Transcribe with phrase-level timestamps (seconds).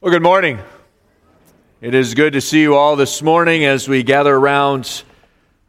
[0.00, 0.60] Well, good morning.
[1.80, 5.02] It is good to see you all this morning as we gather around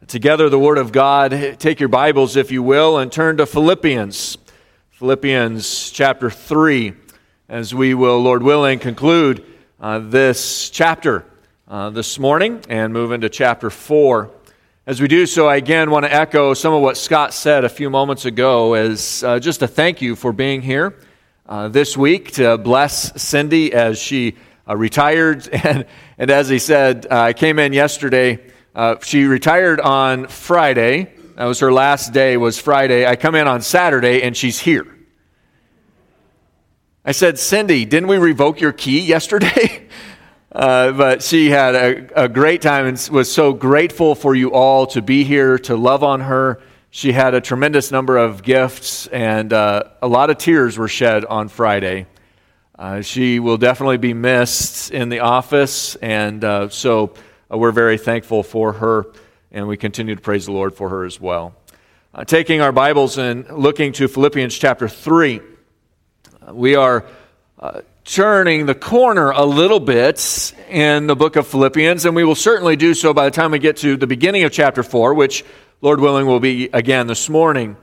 [0.06, 1.56] together the Word of God.
[1.58, 4.38] Take your Bibles, if you will, and turn to Philippians.
[4.90, 6.92] Philippians chapter 3,
[7.48, 9.44] as we will, Lord willing, conclude
[9.80, 11.24] uh, this chapter
[11.66, 14.30] uh, this morning and move into chapter 4.
[14.86, 17.68] As we do so, I again want to echo some of what Scott said a
[17.68, 20.94] few moments ago as uh, just a thank you for being here
[21.50, 24.36] uh, this week to bless Cindy as she
[24.68, 25.48] uh, retired.
[25.64, 25.84] And,
[26.16, 28.38] and as he said, uh, I came in yesterday.
[28.74, 31.12] Uh, she retired on Friday.
[31.34, 33.06] That was her last day, was Friday.
[33.06, 34.86] I come in on Saturday, and she's here.
[37.04, 39.88] I said, Cindy, didn't we revoke your key yesterday?
[40.52, 44.84] Uh, but she had a, a, great time and was so grateful for you all
[44.84, 49.52] to be here to love on her she had a tremendous number of gifts, and
[49.52, 52.06] uh, a lot of tears were shed on Friday.
[52.76, 57.14] Uh, she will definitely be missed in the office, and uh, so
[57.50, 59.06] uh, we're very thankful for her,
[59.52, 61.54] and we continue to praise the Lord for her as well.
[62.12, 65.40] Uh, taking our Bibles and looking to Philippians chapter 3,
[66.48, 67.04] uh, we are
[68.04, 72.74] turning the corner a little bit in the book of Philippians, and we will certainly
[72.74, 75.44] do so by the time we get to the beginning of chapter 4, which
[75.82, 77.76] Lord willing, will be again this morning.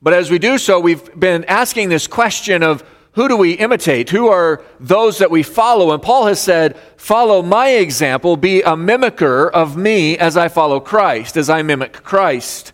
[0.00, 4.08] But as we do so, we've been asking this question of who do we imitate?
[4.08, 5.92] Who are those that we follow?
[5.92, 10.80] And Paul has said, Follow my example, be a mimicker of me as I follow
[10.80, 12.72] Christ, as I mimic Christ.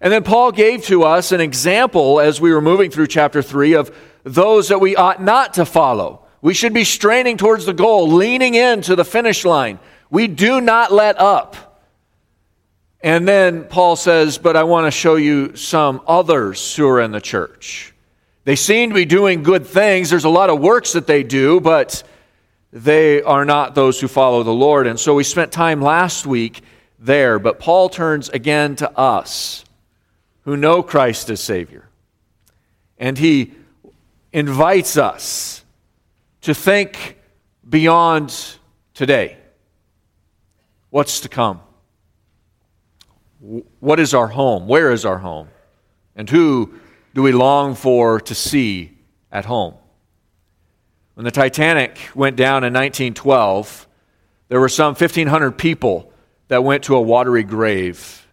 [0.00, 3.74] And then Paul gave to us an example as we were moving through chapter 3
[3.74, 6.26] of those that we ought not to follow.
[6.42, 9.78] We should be straining towards the goal, leaning into the finish line.
[10.10, 11.63] We do not let up.
[13.04, 17.12] And then Paul says, But I want to show you some others who are in
[17.12, 17.92] the church.
[18.44, 20.08] They seem to be doing good things.
[20.08, 22.02] There's a lot of works that they do, but
[22.72, 24.86] they are not those who follow the Lord.
[24.86, 26.62] And so we spent time last week
[26.98, 27.38] there.
[27.38, 29.66] But Paul turns again to us
[30.44, 31.86] who know Christ as Savior.
[32.98, 33.52] And he
[34.32, 35.62] invites us
[36.40, 37.18] to think
[37.68, 38.56] beyond
[38.94, 39.36] today.
[40.88, 41.60] What's to come?
[43.80, 44.66] What is our home?
[44.66, 45.48] Where is our home?
[46.16, 46.74] And who
[47.14, 48.96] do we long for to see
[49.30, 49.74] at home?
[51.14, 53.86] When the Titanic went down in 1912,
[54.48, 56.10] there were some 1,500 people
[56.48, 58.26] that went to a watery grave.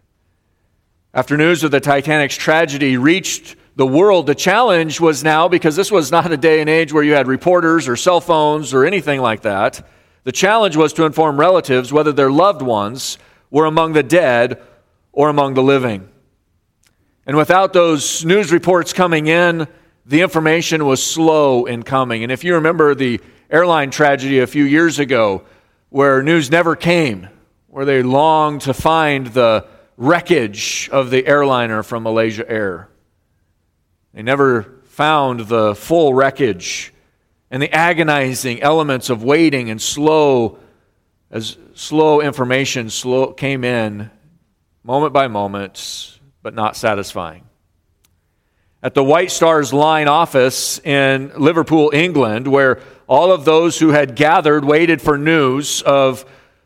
[1.14, 5.92] After news of the Titanic's tragedy reached the world, the challenge was now, because this
[5.92, 9.20] was not a day and age where you had reporters or cell phones or anything
[9.20, 9.86] like that,
[10.24, 13.18] the challenge was to inform relatives whether their loved ones
[13.50, 14.62] were among the dead
[15.12, 16.08] or among the living.
[17.26, 19.68] And without those news reports coming in,
[20.04, 22.22] the information was slow in coming.
[22.22, 25.44] And if you remember the airline tragedy a few years ago,
[25.90, 27.28] where news never came,
[27.68, 32.88] where they longed to find the wreckage of the airliner from Malaysia Air.
[34.14, 36.92] They never found the full wreckage
[37.50, 40.58] and the agonizing elements of waiting and slow
[41.30, 44.10] as slow information slow came in
[44.84, 47.44] moment by moment, but not satisfying.
[48.82, 54.16] At the White Stars Line office in Liverpool, England, where all of those who had
[54.16, 56.24] gathered waited for news of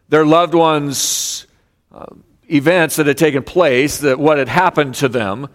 [0.09, 1.47] their loved ones'
[1.93, 2.07] uh,
[2.51, 5.49] events that had taken place, that what had happened to them,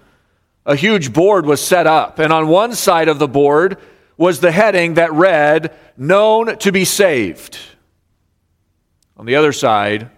[0.65, 2.19] a huge board was set up.
[2.19, 3.77] And on one side of the board
[4.17, 7.57] was the heading that read, Known to be saved.
[9.17, 10.11] On the other side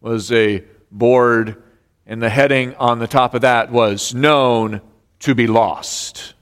[0.00, 1.62] was a board,
[2.06, 4.80] and the heading on the top of that was Known
[5.20, 6.34] to be Lost.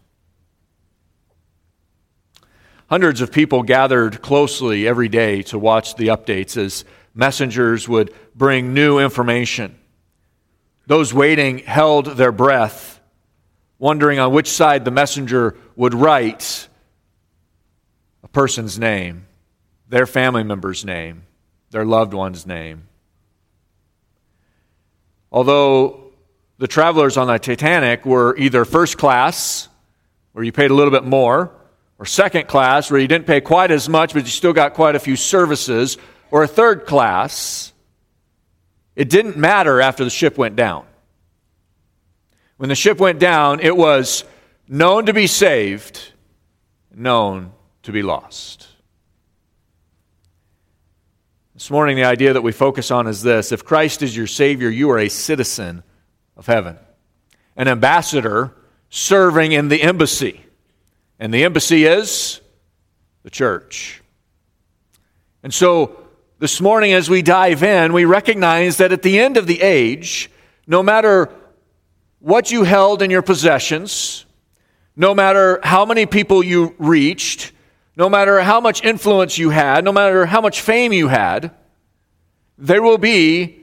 [2.89, 6.85] Hundreds of people gathered closely every day to watch the updates as
[7.15, 9.77] messengers would bring new information.
[10.87, 13.01] Those waiting held their breath,
[13.79, 16.69] wondering on which side the messenger would write
[18.23, 19.27] a person's name,
[19.89, 21.25] their family member's name,
[21.71, 22.87] their loved one's name.
[25.31, 26.13] Although
[26.59, 29.69] the travelers on the Titanic were either first class,
[30.33, 31.53] where you paid a little bit more,
[31.99, 34.95] or second class, where you didn't pay quite as much, but you still got quite
[34.95, 35.97] a few services,
[36.31, 37.73] or a third class,
[38.95, 40.87] it didn't matter after the ship went down.
[42.57, 44.25] When the ship went down, it was
[44.69, 46.13] known to be saved,
[46.95, 47.53] known
[47.83, 48.67] to be lost.
[51.57, 54.69] This morning, the idea that we focus on is this if Christ is your Savior,
[54.69, 55.83] you are a citizen
[56.37, 56.77] of heaven,
[57.57, 58.53] an ambassador
[58.91, 60.45] serving in the embassy.
[61.19, 62.43] And the embassy is
[63.23, 64.03] the church.
[65.43, 65.97] And so
[66.41, 70.31] this morning, as we dive in, we recognize that at the end of the age,
[70.67, 71.33] no matter
[72.19, 74.27] what you held in your possessions,
[74.95, 77.53] no matter how many people you reached,
[77.97, 81.51] no matter how much influence you had, no matter how much fame you had,
[82.59, 83.59] there will be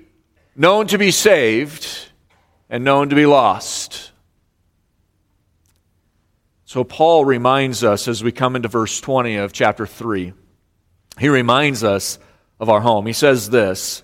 [0.56, 2.10] known to be saved
[2.70, 4.12] and known to be lost.
[6.66, 10.34] So, Paul reminds us as we come into verse 20 of chapter 3,
[11.20, 12.18] he reminds us
[12.60, 13.06] of our home.
[13.06, 14.02] He says this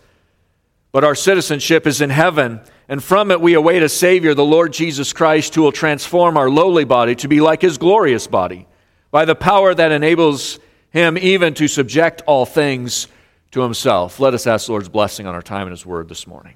[0.92, 4.74] But our citizenship is in heaven, and from it we await a Savior, the Lord
[4.74, 8.68] Jesus Christ, who will transform our lowly body to be like his glorious body,
[9.12, 10.60] by the power that enables
[10.90, 13.08] him even to subject all things
[13.52, 14.20] to himself.
[14.20, 16.56] Let us ask the Lord's blessing on our time in his word this morning.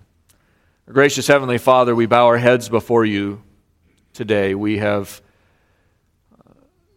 [0.88, 3.42] Our gracious Heavenly Father, we bow our heads before you
[4.14, 4.54] today.
[4.54, 5.22] We have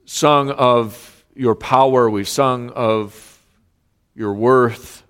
[0.04, 3.42] sung of your power, we've sung of
[4.14, 5.02] your worth.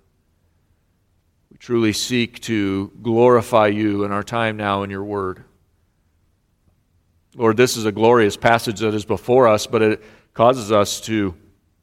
[1.51, 5.43] We truly seek to glorify you in our time now in your word.
[7.35, 10.03] Lord, this is a glorious passage that is before us, but it
[10.37, 11.33] causes us to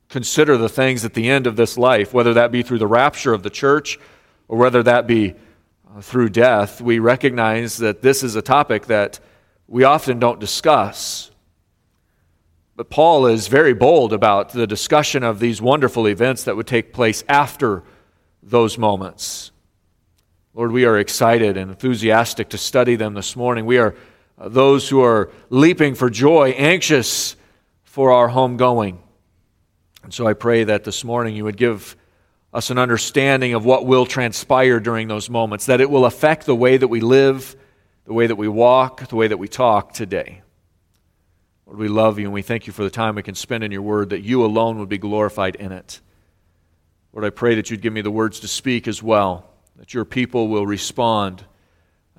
[0.08, 3.34] consider the things at the end of this life, whether that be through the rapture
[3.34, 3.98] of the church
[4.46, 5.34] or whether that be
[5.92, 6.80] uh, through death.
[6.80, 9.18] We recognize that this is a topic that
[9.66, 11.32] we often don't discuss.
[12.76, 16.92] But Paul is very bold about the discussion of these wonderful events that would take
[16.92, 17.82] place after
[18.40, 19.50] those moments.
[20.54, 23.66] Lord, we are excited and enthusiastic to study them this morning.
[23.66, 23.96] We are
[24.38, 27.34] uh, those who are leaping for joy, anxious
[27.94, 28.98] for our homegoing.
[30.02, 31.96] And so I pray that this morning you would give
[32.52, 36.56] us an understanding of what will transpire during those moments, that it will affect the
[36.56, 37.54] way that we live,
[38.04, 40.42] the way that we walk, the way that we talk today.
[41.66, 43.70] Lord, we love you and we thank you for the time we can spend in
[43.70, 46.00] your word, that you alone would be glorified in it.
[47.12, 50.04] Lord, I pray that you'd give me the words to speak as well, that your
[50.04, 51.44] people will respond,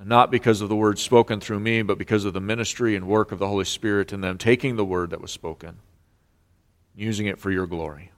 [0.04, 3.32] not because of the words spoken through me, but because of the ministry and work
[3.32, 5.78] of the Holy Spirit in them, taking the word that was spoken,
[6.94, 8.12] using it for your glory.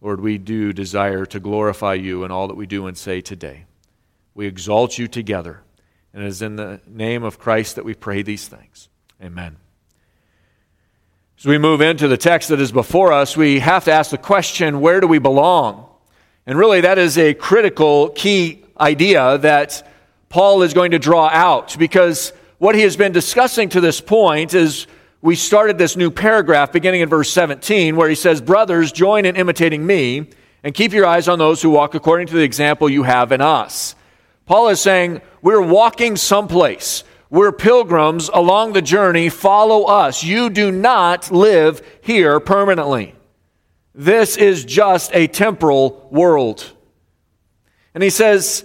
[0.00, 3.66] Lord, we do desire to glorify you in all that we do and say today.
[4.34, 5.60] We exalt you together.
[6.12, 8.88] And it is in the name of Christ that we pray these things.
[9.22, 9.56] Amen.
[11.38, 14.18] As we move into the text that is before us, we have to ask the
[14.18, 15.86] question where do we belong?
[16.46, 19.86] And really, that is a critical key idea that
[20.30, 24.54] Paul is going to draw out because what he has been discussing to this point
[24.54, 24.86] is
[25.20, 29.34] we started this new paragraph beginning in verse 17 where he says, Brothers, join in
[29.34, 30.30] imitating me
[30.62, 33.40] and keep your eyes on those who walk according to the example you have in
[33.40, 33.96] us.
[34.46, 37.02] Paul is saying, We're walking someplace.
[37.28, 39.30] We're pilgrims along the journey.
[39.30, 40.22] Follow us.
[40.22, 43.16] You do not live here permanently.
[43.96, 46.70] This is just a temporal world.
[47.94, 48.64] And he says,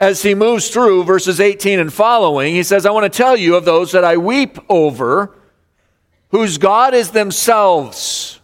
[0.00, 3.54] as he moves through verses 18 and following, he says, I want to tell you
[3.54, 5.36] of those that I weep over,
[6.30, 8.40] whose God is themselves,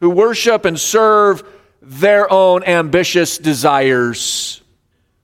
[0.00, 1.44] who worship and serve
[1.80, 4.60] their own ambitious desires,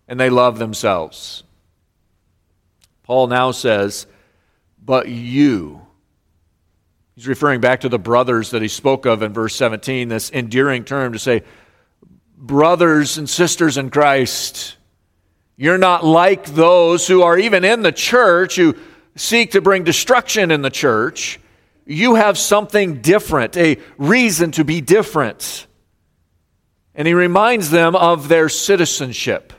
[0.07, 1.43] and they love themselves.
[3.03, 4.07] Paul now says,
[4.83, 5.81] But you.
[7.17, 10.85] He's referring back to the brothers that he spoke of in verse 17, this endearing
[10.85, 11.43] term to say,
[12.37, 14.77] Brothers and sisters in Christ,
[15.57, 18.75] you're not like those who are even in the church, who
[19.17, 21.39] seek to bring destruction in the church.
[21.87, 25.67] You have something different, a reason to be different.
[26.95, 29.53] And he reminds them of their citizenship.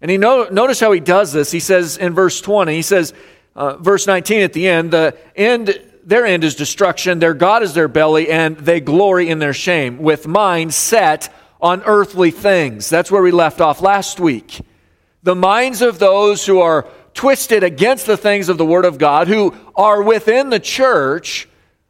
[0.00, 1.50] And he know, notice how he does this.
[1.50, 3.14] He says in verse 20, he says,
[3.54, 7.74] uh, verse 19 at the end, the end, their end is destruction, their God is
[7.74, 12.88] their belly, and they glory in their shame, with minds set on earthly things.
[12.88, 14.60] That's where we left off last week.
[15.22, 19.26] The minds of those who are twisted against the things of the Word of God,
[19.26, 21.48] who are within the church,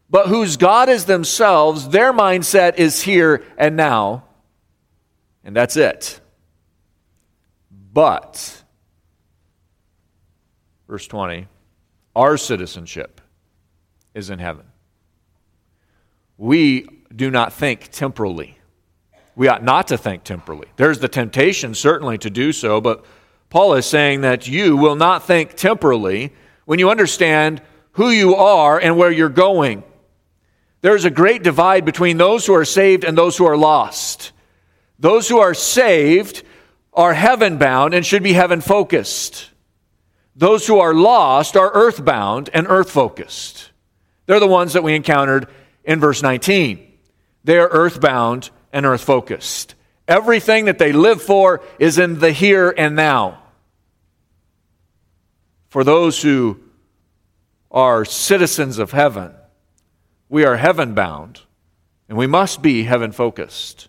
[0.08, 4.24] but whose God is themselves, their mindset is here and now.
[5.44, 6.20] And that's it.
[7.92, 8.62] But,
[10.88, 11.48] verse 20,
[12.14, 13.20] our citizenship
[14.14, 14.66] is in heaven.
[16.38, 18.58] We do not think temporally.
[19.36, 20.66] We ought not to think temporally.
[20.76, 23.04] There's the temptation, certainly, to do so, but
[23.50, 26.32] Paul is saying that you will not think temporally
[26.64, 27.60] when you understand
[27.92, 29.84] who you are and where you're going.
[30.80, 34.32] There's a great divide between those who are saved and those who are lost.
[34.98, 36.42] Those who are saved
[36.94, 39.50] are heaven bound and should be heaven focused.
[40.34, 43.70] Those who are lost are earth bound and earth focused.
[44.24, 45.48] They're the ones that we encountered
[45.84, 46.94] in verse 19.
[47.44, 49.74] They are earth bound and earth focused.
[50.08, 53.42] Everything that they live for is in the here and now.
[55.68, 56.60] For those who
[57.70, 59.34] are citizens of heaven,
[60.28, 61.40] we are heaven bound,
[62.08, 63.88] and we must be heaven focused.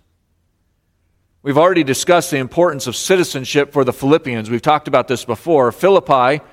[1.43, 4.50] We've already discussed the importance of citizenship for the Philippians.
[4.50, 5.72] We've talked about this before.
[5.72, 6.43] Philippi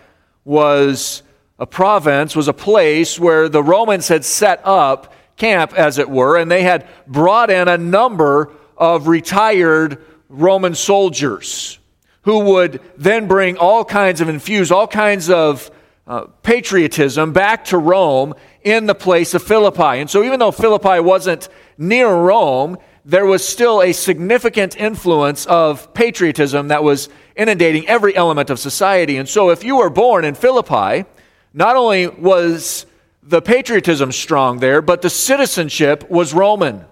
[0.45, 1.23] was
[1.59, 6.37] a province, was a place where the Romans had set up camp, as it were,
[6.37, 11.79] and they had brought in a number of retired Roman soldiers
[12.23, 15.71] who would then bring all kinds of, infuse all kinds of
[16.07, 20.01] uh, patriotism back to Rome in the place of Philippi.
[20.01, 21.49] And so, even though Philippi wasn't
[21.79, 28.51] near Rome, there was still a significant influence of patriotism that was inundating every element
[28.51, 29.17] of society.
[29.17, 31.05] And so, if you were born in Philippi,
[31.53, 32.87] not only was
[33.27, 36.85] the patriotism strong there, but the citizenship was Roman.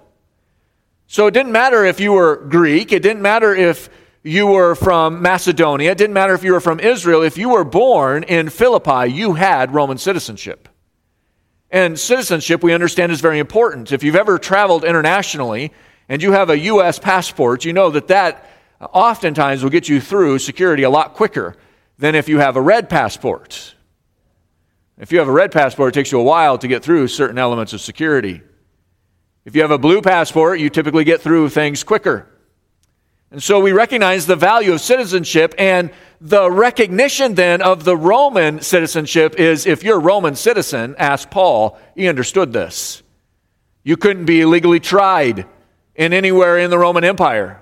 [1.07, 3.91] So it didn't matter if you were Greek, it didn't matter if
[4.23, 7.23] you were from Macedonia, it didn't matter if you were from Israel.
[7.23, 10.69] If you were born in Philippi, you had Roman citizenship.
[11.71, 13.93] And citizenship, we understand, is very important.
[13.93, 15.73] If you've ever traveled internationally
[16.09, 16.99] and you have a U.S.
[16.99, 18.49] passport, you know that that
[18.81, 21.57] oftentimes will get you through security a lot quicker
[21.99, 23.75] than if you have a red passport.
[25.03, 27.37] If you have a red passport, it takes you a while to get through certain
[27.37, 28.41] elements of security.
[29.45, 32.29] If you have a blue passport, you typically get through things quicker.
[33.33, 35.91] And so we recognize the value of citizenship, and
[36.21, 41.81] the recognition then of the Roman citizenship is if you're a Roman citizen, ask Paul,
[41.97, 43.03] he understood this.
[43.83, 45.47] You couldn't be legally tried
[45.97, 47.61] in anywhere in the Roman Empire.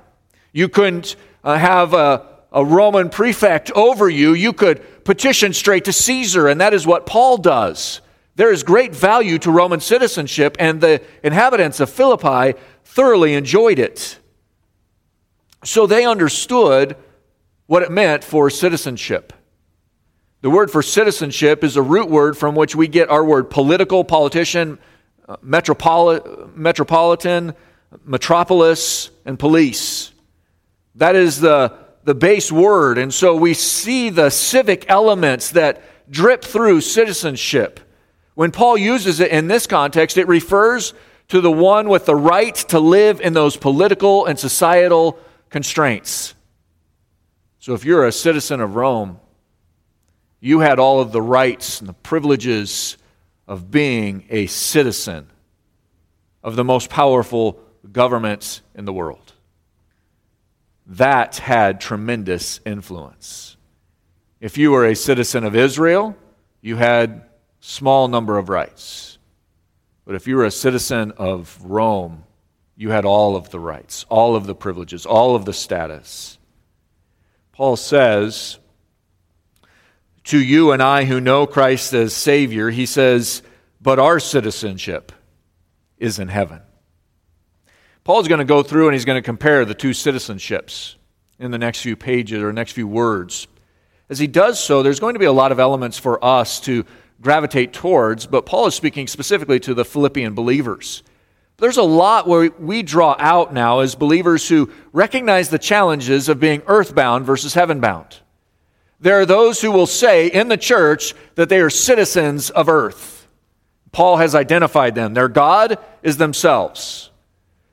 [0.52, 4.32] You couldn't uh, have a, a Roman prefect over you.
[4.32, 8.00] You could petition straight to Caesar, and that is what Paul does.
[8.36, 14.18] There is great value to Roman citizenship, and the inhabitants of Philippi thoroughly enjoyed it.
[15.64, 16.96] So they understood
[17.66, 19.32] what it meant for citizenship.
[20.42, 24.04] The word for citizenship is a root word from which we get our word political,
[24.04, 24.78] politician,
[25.28, 27.54] uh, metropoli- metropolitan,
[28.04, 30.12] metropolis, and police.
[30.94, 32.98] That is the the base word.
[32.98, 37.80] And so we see the civic elements that drip through citizenship.
[38.34, 40.94] When Paul uses it in this context, it refers
[41.28, 45.18] to the one with the right to live in those political and societal
[45.50, 46.34] constraints.
[47.58, 49.20] So if you're a citizen of Rome,
[50.40, 52.96] you had all of the rights and the privileges
[53.46, 55.28] of being a citizen
[56.42, 57.60] of the most powerful
[57.92, 59.34] governments in the world
[60.86, 63.56] that had tremendous influence.
[64.40, 66.16] If you were a citizen of Israel,
[66.60, 67.22] you had
[67.60, 69.18] small number of rights.
[70.04, 72.24] But if you were a citizen of Rome,
[72.76, 76.38] you had all of the rights, all of the privileges, all of the status.
[77.52, 78.58] Paul says
[80.24, 83.42] to you and I who know Christ as Savior, he says,
[83.80, 85.12] but our citizenship
[85.98, 86.60] is in heaven.
[88.04, 90.94] Paul's going to go through and he's going to compare the two citizenships
[91.38, 93.46] in the next few pages or next few words.
[94.08, 96.84] As he does so, there's going to be a lot of elements for us to
[97.20, 101.02] gravitate towards, but Paul is speaking specifically to the Philippian believers.
[101.58, 106.40] There's a lot where we draw out now as believers who recognize the challenges of
[106.40, 108.20] being earthbound versus heavenbound.
[108.98, 113.28] There are those who will say in the church that they are citizens of earth.
[113.92, 115.14] Paul has identified them.
[115.14, 117.09] Their God is themselves.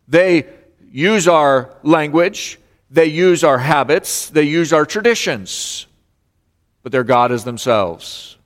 [0.07, 0.47] They
[0.91, 2.59] use our language,
[2.89, 5.87] they use our habits, they use our traditions,
[6.83, 8.37] but their God is themselves.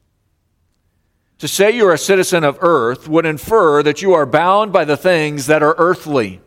[1.39, 4.95] To say you're a citizen of earth would infer that you are bound by the
[4.95, 6.39] things that are earthly.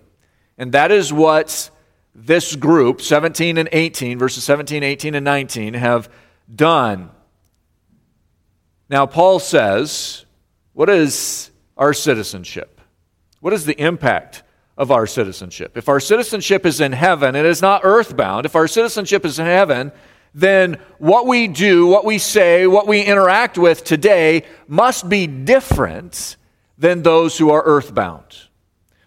[0.57, 1.69] And that is what
[2.15, 6.09] this group, 17 and 18, verses 17, 18, and 19, have
[6.55, 7.11] done.
[8.89, 10.27] Now, Paul says,
[10.75, 12.81] What is our citizenship?
[13.41, 14.44] What is the impact
[14.77, 15.77] of our citizenship.
[15.77, 18.47] If our citizenship is in heaven, it is not earthbound.
[18.47, 19.93] If our citizenship is in heaven,
[20.35, 26.37] then what we do, what we say, what we interact with today must be different
[26.77, 28.25] than those who are earthbound.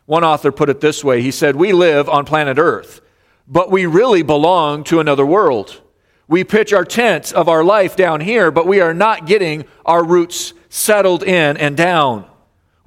[0.05, 3.01] One author put it this way he said, We live on planet Earth,
[3.45, 5.81] but we really belong to another world.
[6.29, 10.03] We pitch our tent of our life down here, but we are not getting our
[10.03, 12.25] roots settled in and down.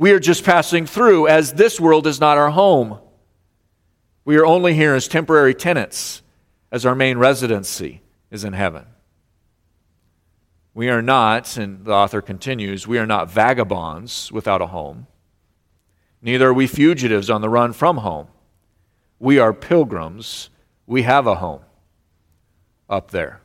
[0.01, 3.01] We are just passing through, as this world is not our home.
[4.25, 6.23] We are only here as temporary tenants,
[6.73, 8.87] as our main residency is in heaven.
[10.73, 15.07] We are not, and the author continues, we are not vagabonds without a home.
[16.23, 18.29] Neither are we fugitives on the run from home.
[19.19, 20.49] We are pilgrims.
[20.87, 21.61] We have a home
[22.89, 23.43] up there.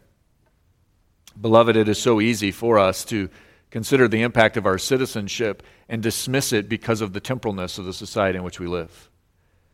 [1.42, 3.30] Beloved, it is so easy for us to
[3.76, 7.92] consider the impact of our citizenship and dismiss it because of the temporalness of the
[7.92, 9.10] society in which we live.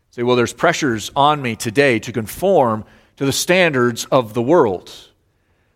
[0.10, 2.84] Say, well, there's pressures on me today to conform
[3.18, 4.92] to the standards of the world.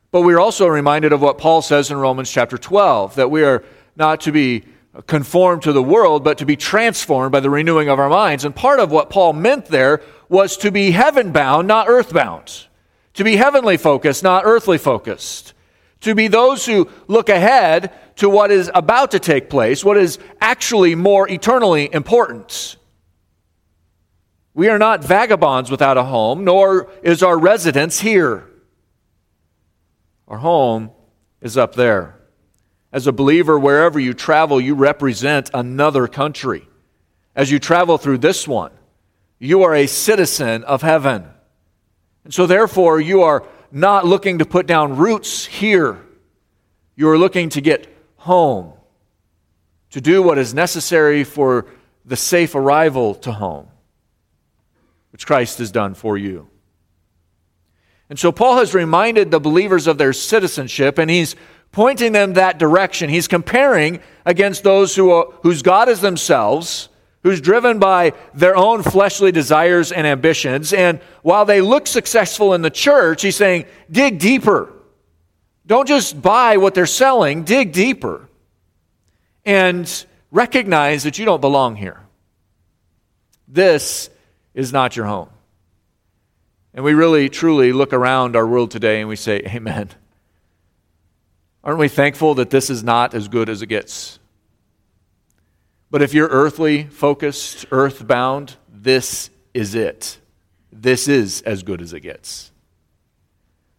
[0.10, 3.64] But we're also reminded of what Paul says in Romans chapter 12 that we are
[3.96, 4.64] not to be
[5.06, 8.44] conformed to the world, but to be transformed by the renewing of our minds.
[8.44, 12.66] And part of what Paul meant there was to be heaven bound, not earth bound.
[13.14, 15.54] To be heavenly focused, not earthly focused.
[16.02, 20.20] To be those who look ahead to what is about to take place, what is
[20.40, 22.78] actually more eternally important.
[24.54, 28.48] We are not vagabonds without a home, nor is our residence here.
[30.28, 30.92] Our home
[31.42, 32.20] is up there.
[32.92, 36.68] As a believer, wherever you travel, you represent another country.
[37.36, 38.72] As you travel through this one,
[39.38, 41.26] you are a citizen of heaven.
[42.24, 46.02] And so, therefore, you are not looking to put down roots here.
[46.96, 48.72] You are looking to get home,
[49.92, 51.68] to do what is necessary for
[52.06, 53.68] the safe arrival to home,
[55.12, 56.48] which Christ has done for you.
[58.10, 61.36] And so Paul has reminded the believers of their citizenship, and he's
[61.74, 63.10] pointing them that direction.
[63.10, 66.88] He's comparing against those who are, whose God is themselves,
[67.26, 70.72] who's driven by their own fleshly desires and ambitions.
[70.72, 74.72] And while they look successful in the church, he's saying, dig deeper.
[75.66, 78.30] Don't just buy what they're selling, dig deeper.
[79.44, 82.00] And recognize that you don't belong here.
[83.48, 84.12] This
[84.54, 85.30] is not your home.
[86.76, 89.90] And we really, truly look around our world today and we say, Amen.
[91.64, 94.20] Aren't we thankful that this is not as good as it gets?
[95.96, 100.20] But if you're earthly focused, earthbound, this is it.
[100.70, 102.52] This is as good as it gets.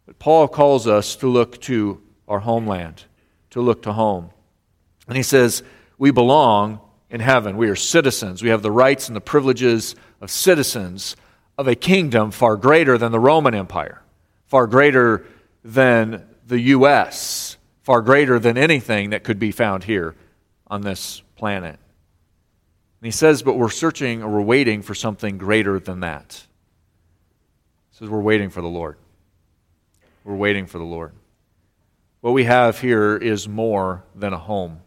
[0.06, 3.04] But Paul calls us to look to our homeland,
[3.50, 4.30] to look to home.
[5.06, 5.62] And he says,
[5.98, 7.58] We belong in heaven.
[7.58, 8.42] We are citizens.
[8.42, 11.16] We have the rights and the privileges of citizens
[11.58, 14.00] of a kingdom far greater than the Roman Empire,
[14.46, 15.26] far greater
[15.62, 20.14] than the U.S., far greater than anything that could be found here
[20.66, 21.78] on this planet.
[23.00, 26.46] And he says, but we're searching or we're waiting for something greater than that.
[27.90, 28.96] He says, we're waiting for the Lord.
[30.24, 31.12] We're waiting for the Lord.
[32.20, 34.80] What we have here is more than a home.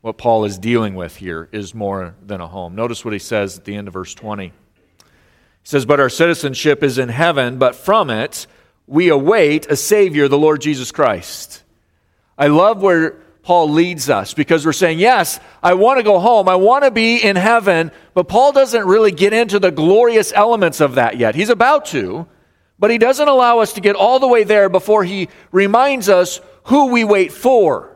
[0.00, 2.74] What Paul is dealing with here is more than a home.
[2.74, 4.48] Notice what he says at the end of verse 20.
[4.48, 4.52] He
[5.62, 8.46] says, But our citizenship is in heaven, but from it
[8.86, 11.62] we await a Savior, the Lord Jesus Christ.
[12.36, 16.48] I love where Paul leads us because we're saying, Yes, I want to go home.
[16.48, 17.92] I want to be in heaven.
[18.14, 21.34] But Paul doesn't really get into the glorious elements of that yet.
[21.34, 22.26] He's about to,
[22.78, 26.40] but he doesn't allow us to get all the way there before he reminds us
[26.64, 27.94] who we wait for.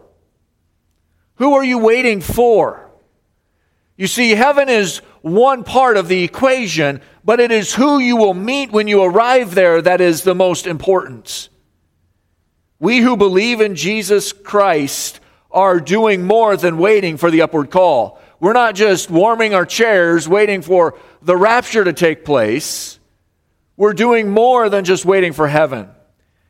[1.36, 2.90] Who are you waiting for?
[3.96, 8.34] You see, heaven is one part of the equation, but it is who you will
[8.34, 11.48] meet when you arrive there that is the most important.
[12.78, 15.20] We who believe in Jesus Christ
[15.58, 18.20] are doing more than waiting for the upward call.
[18.40, 22.98] We're not just warming our chairs waiting for the rapture to take place.
[23.76, 25.88] We're doing more than just waiting for heaven.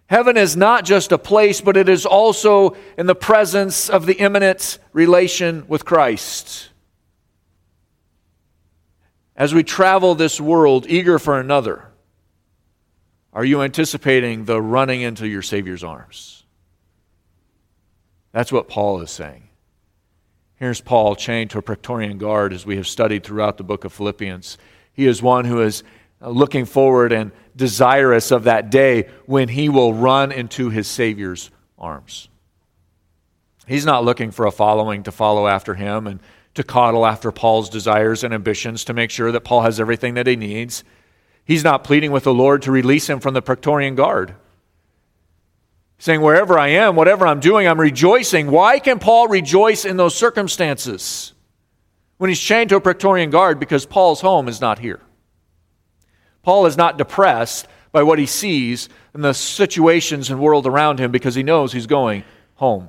[0.07, 4.15] Heaven is not just a place, but it is also in the presence of the
[4.15, 6.69] imminent relation with Christ
[9.39, 11.89] as we travel this world eager for another,
[13.33, 16.38] are you anticipating the running into your Savior's arms?
[18.39, 19.49] That's what Paul is saying.
[20.55, 23.93] Here's Paul chained to a Praetorian guard as we have studied throughout the book of
[23.93, 24.59] Philippians.
[24.93, 25.83] He is one who is
[26.21, 32.29] looking forward and desirous of that day when he will run into his Savior's arms.
[33.67, 36.21] He's not looking for a following to follow after him and
[36.55, 40.29] to coddle after Paul's desires and ambitions to make sure that Paul has everything that
[40.29, 40.85] he needs.
[41.45, 44.37] He's not pleading with the Lord to release him from the Praetorian Guard.
[45.99, 48.51] Saying, wherever I am, whatever I'm doing, I'm rejoicing.
[48.51, 51.33] Why can Paul rejoice in those circumstances
[52.19, 53.59] when he's chained to a Praetorian Guard?
[53.59, 55.01] Because Paul's home is not here.
[56.43, 61.11] Paul is not depressed by what he sees in the situations and world around him
[61.11, 62.23] because he knows he's going
[62.55, 62.89] home.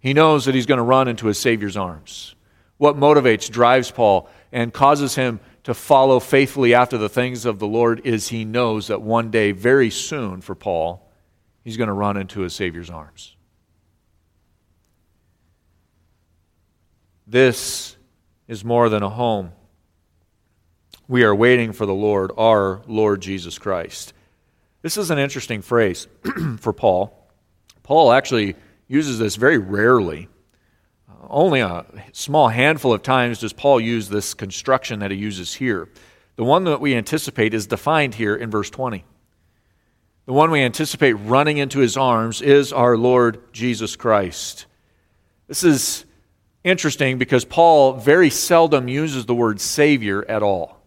[0.00, 2.34] He knows that he's going to run into his Savior's arms.
[2.76, 7.66] What motivates, drives Paul, and causes him to follow faithfully after the things of the
[7.66, 11.07] Lord is he knows that one day, very soon for Paul,
[11.68, 13.36] he's going to run into his Savior's arms.
[17.26, 17.94] This
[18.46, 19.52] is more than a home.
[21.08, 24.14] we are waiting for the Lord, our Lord Jesus Christ.
[24.80, 26.08] This is an interesting phrase
[26.58, 27.28] for Paul.
[27.82, 30.30] Paul actually uses this very rarely.
[31.06, 35.52] Uh, only a small handful of times does Paul use this construction that he uses
[35.52, 35.90] here.
[36.36, 39.04] The one that we anticipate is defined here in verse 20.
[40.28, 44.66] The one we anticipate running into his arms is our Lord Jesus Christ.
[45.46, 46.04] This is
[46.62, 50.82] interesting because Paul very seldom uses the word Savior at all.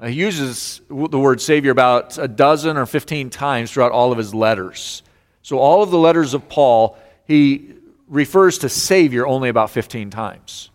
[0.00, 4.16] Uh, he uses the word Savior about a dozen or 15 times throughout all of
[4.16, 5.02] his letters.
[5.42, 7.74] So, all of the letters of Paul, he
[8.08, 10.70] refers to Savior only about 15 times.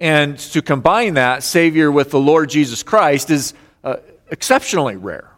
[0.00, 5.33] And to combine that Savior with the Lord Jesus Christ is uh, exceptionally rare.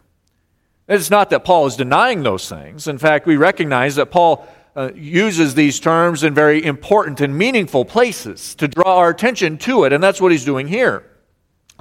[0.87, 2.87] It's not that Paul is denying those things.
[2.87, 7.83] In fact, we recognize that Paul uh, uses these terms in very important and meaningful
[7.83, 11.03] places to draw our attention to it, and that's what he's doing here.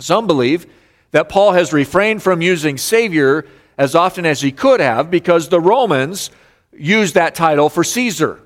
[0.01, 0.66] Some believe
[1.12, 3.47] that Paul has refrained from using Savior
[3.79, 6.31] as often as he could have because the Romans
[6.73, 8.40] used that title for Caesar.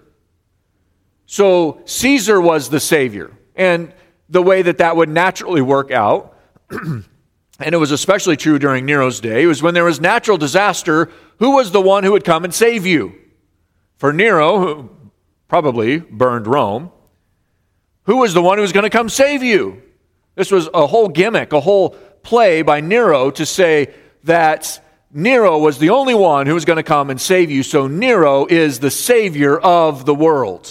[1.27, 3.31] So Caesar was the Savior.
[3.55, 3.92] And
[4.29, 6.37] the way that that would naturally work out,
[7.61, 11.57] and it was especially true during Nero's day, was when there was natural disaster, who
[11.57, 13.14] was the one who would come and save you?
[13.99, 14.90] For Nero, who
[15.46, 16.90] probably burned Rome,
[18.05, 19.83] who was the one who was going to come save you?
[20.37, 21.90] This was a whole gimmick, a whole
[22.23, 23.92] play by Nero to say
[24.25, 27.87] that Nero was the only one who was going to come and save you, so
[27.87, 30.70] Nero is the savior of the world.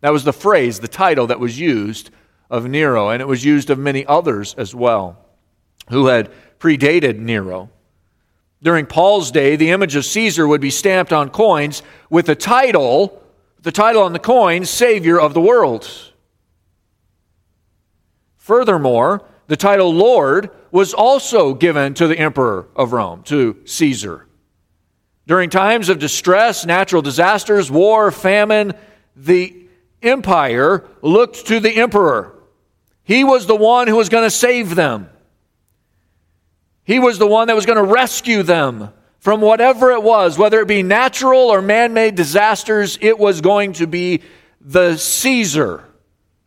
[0.00, 2.10] That was the phrase, the title that was used
[2.50, 5.25] of Nero, and it was used of many others as well
[5.90, 7.70] who had predated Nero.
[8.62, 13.22] During Paul's day, the image of Caesar would be stamped on coins with the title,
[13.60, 15.88] the title on the coin, Savior of the world.
[18.36, 24.26] Furthermore, the title Lord was also given to the emperor of Rome, to Caesar.
[25.26, 28.74] During times of distress, natural disasters, war, famine,
[29.16, 29.66] the
[30.02, 32.32] empire looked to the emperor.
[33.02, 35.08] He was the one who was going to save them.
[36.86, 40.60] He was the one that was going to rescue them from whatever it was, whether
[40.60, 44.22] it be natural or man made disasters, it was going to be
[44.60, 45.82] the Caesar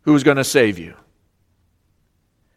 [0.03, 0.95] who was going to save you.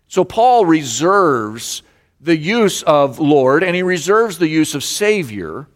[0.06, 1.82] So Paul reserves
[2.20, 5.66] the use of Lord and he reserves the use of Savior,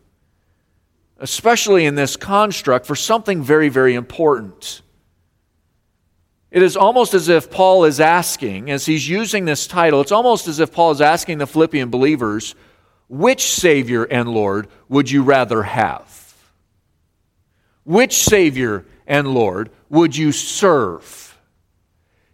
[1.18, 4.82] especially in this construct, for something very, very important.
[6.50, 10.46] It is almost as if Paul is asking, as he's using this title, it's almost
[10.48, 12.54] as if Paul is asking the Philippian believers,
[13.08, 16.34] which Savior and Lord would you rather have?
[17.84, 21.38] Which Savior and Lord would you serve?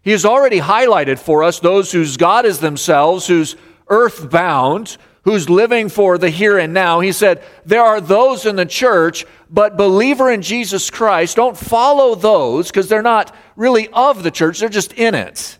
[0.02, 3.56] He has already highlighted for us those whose God is themselves, who's
[3.88, 7.00] earthbound, who's living for the here and now.
[7.00, 12.14] He said, There are those in the church, but believer in Jesus Christ, don't follow
[12.14, 15.58] those because they're not really of the church, they're just in it.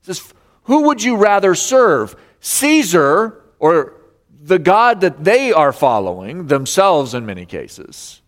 [0.00, 0.32] He says,
[0.64, 2.16] Who would you rather serve?
[2.40, 3.94] Caesar or
[4.42, 8.22] the God that they are following, themselves in many cases,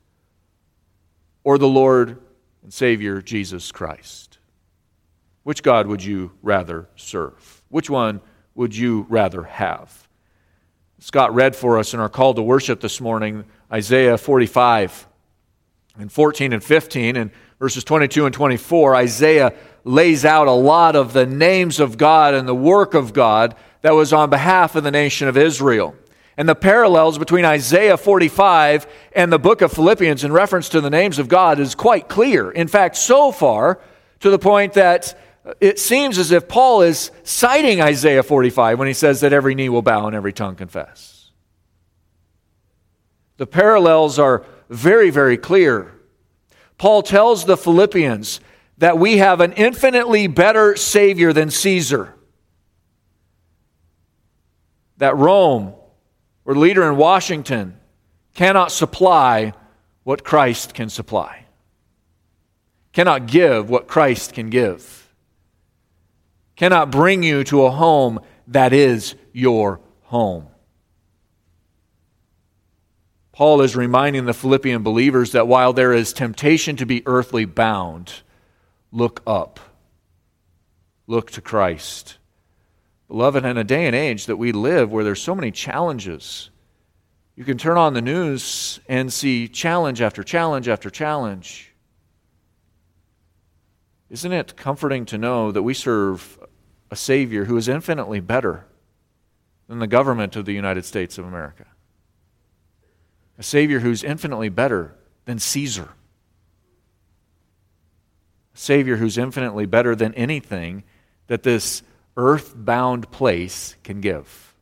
[1.43, 2.21] or the Lord
[2.63, 4.39] and Savior Jesus Christ?
[5.43, 7.63] Which God would you rather serve?
[7.69, 8.21] Which one
[8.55, 10.02] would you rather have?
[11.03, 15.09] Scott read for us in our call to worship this morning Isaiah 45
[15.99, 18.95] and 14 and 15 and verses 22 and 24.
[18.95, 23.57] Isaiah lays out a lot of the names of God and the work of God
[23.81, 25.97] that was on behalf of the nation of Israel.
[26.37, 28.87] And the parallels between Isaiah 45
[29.17, 32.49] and the book of Philippians in reference to the names of God is quite clear.
[32.49, 33.81] In fact, so far
[34.21, 35.19] to the point that
[35.61, 39.69] it seems as if Paul is citing Isaiah 45 when he says that every knee
[39.69, 41.31] will bow and every tongue confess.
[43.39, 45.93] The parallels are very, very clear.
[46.79, 48.41] Paul tells the Philippians
[48.79, 52.15] that we have an infinitely better Savior than Caesar.
[54.99, 55.75] That Rome,
[56.45, 57.79] or leader in Washington,
[58.35, 59.55] cannot supply
[60.05, 61.47] what Christ can supply,
[62.93, 65.02] cannot give what Christ can give
[66.63, 70.47] cannot bring you to a home that is your home.
[73.33, 78.13] Paul is reminding the Philippian believers that while there is temptation to be earthly bound,
[78.93, 79.59] look up.
[81.09, 82.19] Look to Christ.
[83.09, 86.51] Beloved, in a day and age that we live where there's so many challenges,
[87.35, 91.75] you can turn on the news and see challenge after challenge after challenge.
[94.11, 96.39] Isn't it comforting to know that we serve
[96.93, 98.67] a Savior who is infinitely better
[99.67, 101.65] than the government of the United States of America.
[103.39, 105.89] A Savior who's infinitely better than Caesar.
[108.55, 110.85] A Savior who's infinitely better than anything
[111.29, 111.83] that this
[112.19, 114.55] earth-bound place can give.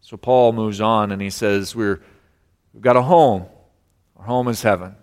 [0.00, 2.00] So Paul moves on and he says, We're,
[2.72, 3.46] We've got a home.
[4.16, 4.94] Our home is heaven.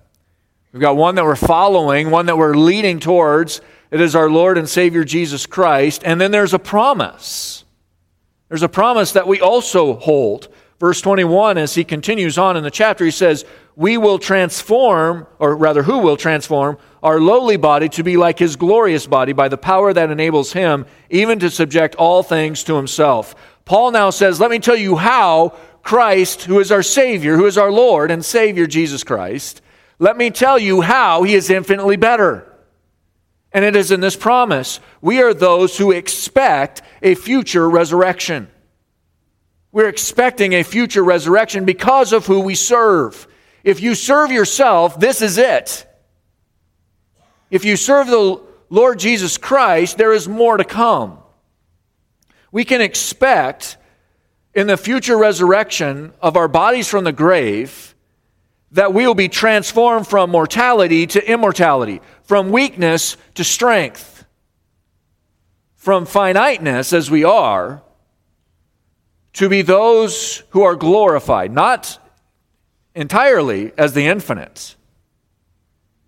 [0.71, 3.59] We've got one that we're following, one that we're leading towards.
[3.91, 6.03] It is our Lord and Savior Jesus Christ.
[6.05, 7.63] And then there's a promise.
[8.47, 10.47] There's a promise that we also hold.
[10.79, 15.55] Verse 21, as he continues on in the chapter, he says, We will transform, or
[15.55, 19.57] rather, who will transform our lowly body to be like his glorious body by the
[19.57, 23.35] power that enables him even to subject all things to himself.
[23.65, 27.57] Paul now says, Let me tell you how Christ, who is our Savior, who is
[27.57, 29.61] our Lord and Savior Jesus Christ,
[29.99, 32.48] let me tell you how he is infinitely better.
[33.51, 34.79] And it is in this promise.
[35.01, 38.47] We are those who expect a future resurrection.
[39.71, 43.27] We're expecting a future resurrection because of who we serve.
[43.63, 45.85] If you serve yourself, this is it.
[47.51, 51.17] If you serve the Lord Jesus Christ, there is more to come.
[52.51, 53.77] We can expect
[54.53, 57.95] in the future resurrection of our bodies from the grave
[58.71, 64.25] that we will be transformed from mortality to immortality, from weakness to strength,
[65.75, 67.81] from finiteness as we are
[69.33, 71.97] to be those who are glorified, not
[72.93, 74.75] entirely as the infinite,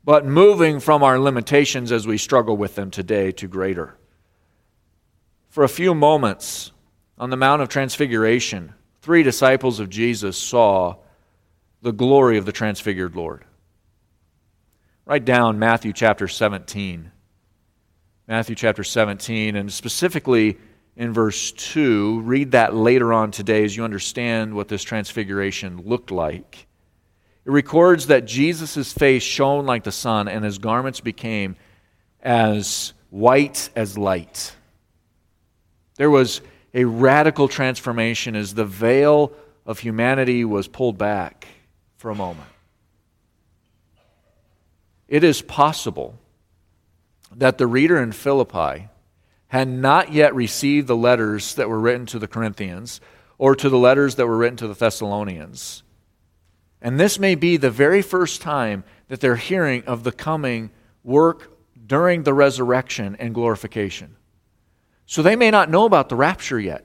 [0.03, 3.95] but moving from our limitations as we struggle with them today to greater.
[5.49, 6.71] For a few moments
[7.17, 10.95] on the Mount of Transfiguration, three disciples of Jesus saw
[11.81, 13.43] the glory of the transfigured Lord.
[15.05, 17.11] Write down Matthew chapter 17.
[18.27, 20.57] Matthew chapter 17, and specifically
[20.95, 22.21] in verse 2.
[22.21, 26.67] Read that later on today as you understand what this transfiguration looked like.
[27.45, 31.55] It records that Jesus' face shone like the sun, and his garments became
[32.21, 34.55] as white as light.
[35.95, 36.41] There was
[36.75, 39.33] a radical transformation as the veil
[39.65, 41.47] of humanity was pulled back
[42.01, 42.49] for a moment.
[45.07, 46.15] It is possible
[47.35, 48.87] that the reader in Philippi
[49.49, 53.01] had not yet received the letters that were written to the Corinthians
[53.37, 55.83] or to the letters that were written to the Thessalonians.
[56.81, 60.71] And this may be the very first time that they're hearing of the coming
[61.03, 61.51] work
[61.85, 64.15] during the resurrection and glorification.
[65.05, 66.83] So they may not know about the rapture yet.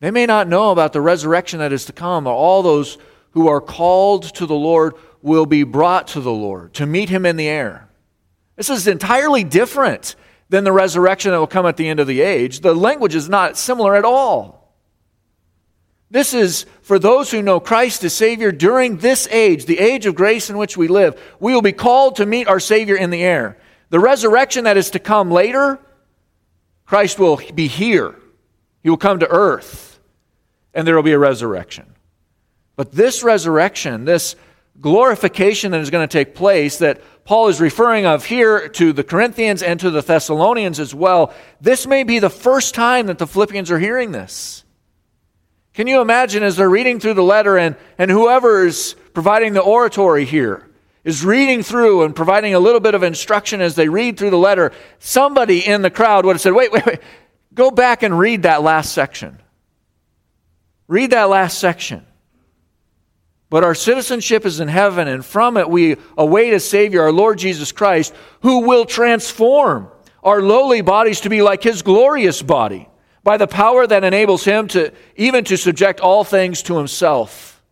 [0.00, 2.98] They may not know about the resurrection that is to come, or all those
[3.34, 7.26] who are called to the Lord will be brought to the Lord to meet him
[7.26, 7.88] in the air.
[8.56, 10.14] This is entirely different
[10.48, 12.60] than the resurrection that will come at the end of the age.
[12.60, 14.72] The language is not similar at all.
[16.10, 20.14] This is for those who know Christ as Savior during this age, the age of
[20.14, 21.20] grace in which we live.
[21.40, 23.58] We will be called to meet our Savior in the air.
[23.90, 25.80] The resurrection that is to come later,
[26.86, 28.14] Christ will be here.
[28.82, 29.98] He will come to earth,
[30.72, 31.93] and there will be a resurrection.
[32.76, 34.36] But this resurrection, this
[34.80, 39.04] glorification that is going to take place, that Paul is referring of here to the
[39.04, 43.26] Corinthians and to the Thessalonians as well, this may be the first time that the
[43.26, 44.64] Philippians are hearing this.
[45.72, 49.60] Can you imagine as they're reading through the letter and, and whoever is providing the
[49.60, 50.68] oratory here
[51.04, 54.38] is reading through and providing a little bit of instruction as they read through the
[54.38, 57.00] letter, somebody in the crowd would have said, wait, wait, wait,
[57.52, 59.38] go back and read that last section.
[60.88, 62.06] Read that last section.
[63.54, 67.38] But our citizenship is in heaven, and from it we await a Savior, our Lord
[67.38, 69.86] Jesus Christ, who will transform
[70.24, 72.88] our lowly bodies to be like His glorious body
[73.22, 77.62] by the power that enables Him to even to subject all things to Himself.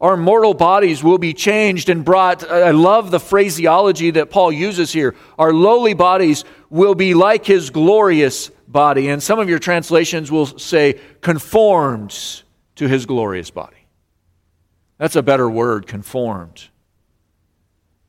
[0.00, 2.50] Our mortal bodies will be changed and brought.
[2.50, 5.14] I love the phraseology that Paul uses here.
[5.38, 9.08] Our lowly bodies will be like his glorious body.
[9.08, 12.44] And some of your translations will say conformed
[12.76, 13.76] to his glorious body.
[14.98, 16.68] That's a better word, conformed.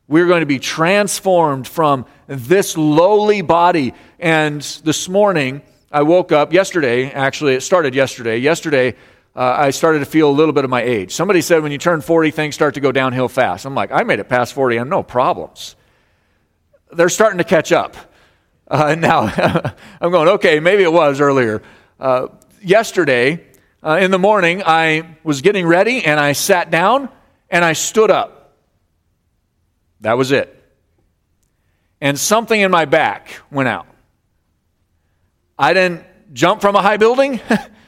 [0.06, 3.92] We're going to be transformed from this lowly body.
[4.18, 5.60] And this morning,
[5.92, 8.38] I woke up yesterday, actually, it started yesterday.
[8.38, 8.94] Yesterday,
[9.36, 11.12] uh, I started to feel a little bit of my age.
[11.12, 13.66] Somebody said when you turn 40, things start to go downhill fast.
[13.66, 15.76] I'm like, I made it past 40 and no problems.
[16.90, 17.96] They're starting to catch up.
[18.66, 19.30] Uh, now,
[20.00, 21.62] I'm going, okay, maybe it was earlier.
[22.00, 22.28] Uh,
[22.62, 23.46] yesterday,
[23.82, 27.08] uh, in the morning, I was getting ready and I sat down
[27.48, 28.56] and I stood up.
[30.00, 30.54] That was it.
[32.00, 33.86] and something in my back went out.
[35.58, 37.40] I didn't jump from a high building.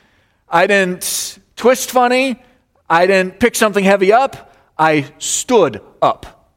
[0.48, 2.42] I didn't twist funny.
[2.88, 4.54] I didn't pick something heavy up.
[4.76, 6.50] I stood up.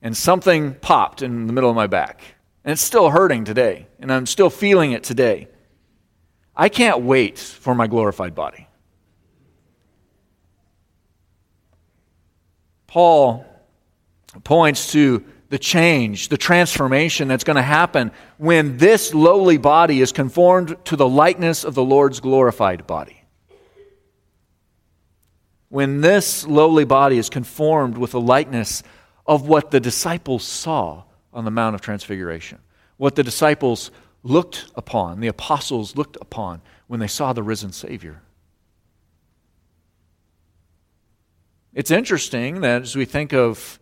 [0.00, 2.22] And something popped in the middle of my back.
[2.64, 3.86] And it's still hurting today.
[3.98, 5.48] And I'm still feeling it today.
[6.56, 8.66] I can't wait for my glorified body.
[12.86, 13.44] Paul
[14.42, 20.12] points to the change, the transformation that's going to happen when this lowly body is
[20.12, 23.22] conformed to the likeness of the Lord's glorified body.
[25.68, 28.82] When this lowly body is conformed with the likeness
[29.26, 32.58] of what the disciples saw on the Mount of Transfiguration,
[32.96, 33.90] what the disciples
[34.28, 38.22] looked upon, the apostles looked upon when they saw the risen Savior.
[41.72, 43.78] It's interesting that as we think of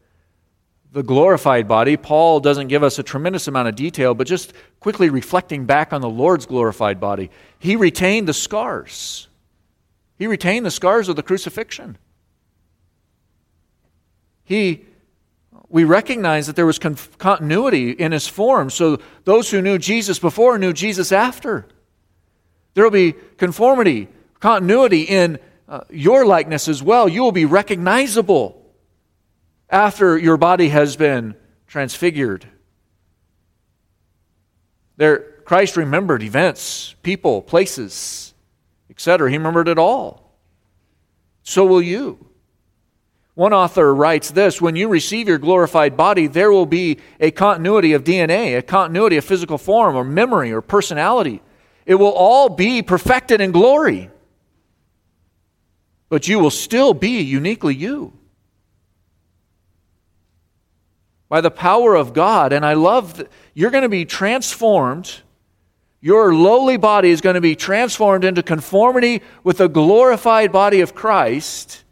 [0.92, 5.11] the glorified body, Paul doesn't give us a tremendous amount of detail, but just quickly
[5.11, 9.28] reflecting back on the Lord's glorified body, he retained the scars.
[10.18, 11.98] He retained the scars of the crucifixion.
[14.44, 14.85] He,
[15.75, 18.71] we recognize that there was con- continuity in his form.
[18.71, 21.67] So those who knew Jesus before knew Jesus after.
[22.75, 24.07] There will be conformity,
[24.39, 27.09] continuity in uh, your likeness as well.
[27.09, 28.65] You will be recognizable
[29.69, 31.35] after your body has been
[31.67, 32.47] transfigured.
[34.97, 38.33] There, Christ remembered events, people, places,
[38.91, 39.29] etc.
[39.29, 40.39] He remembered it all.
[41.43, 42.25] So will you.
[43.35, 47.92] One author writes this When you receive your glorified body, there will be a continuity
[47.92, 51.42] of DNA, a continuity of physical form, or memory, or personality.
[51.87, 54.11] It will all be perfected in glory.
[56.09, 58.12] But you will still be uniquely you.
[61.29, 62.53] by the power of God.
[62.53, 65.23] And I love that you're going to be transformed.
[66.01, 70.94] Your lowly body is going to be transformed into conformity with the glorified body of
[70.94, 71.84] Christ.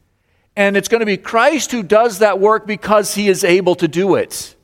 [0.54, 3.88] And it's going to be Christ who does that work because he is able to
[3.88, 4.54] do it.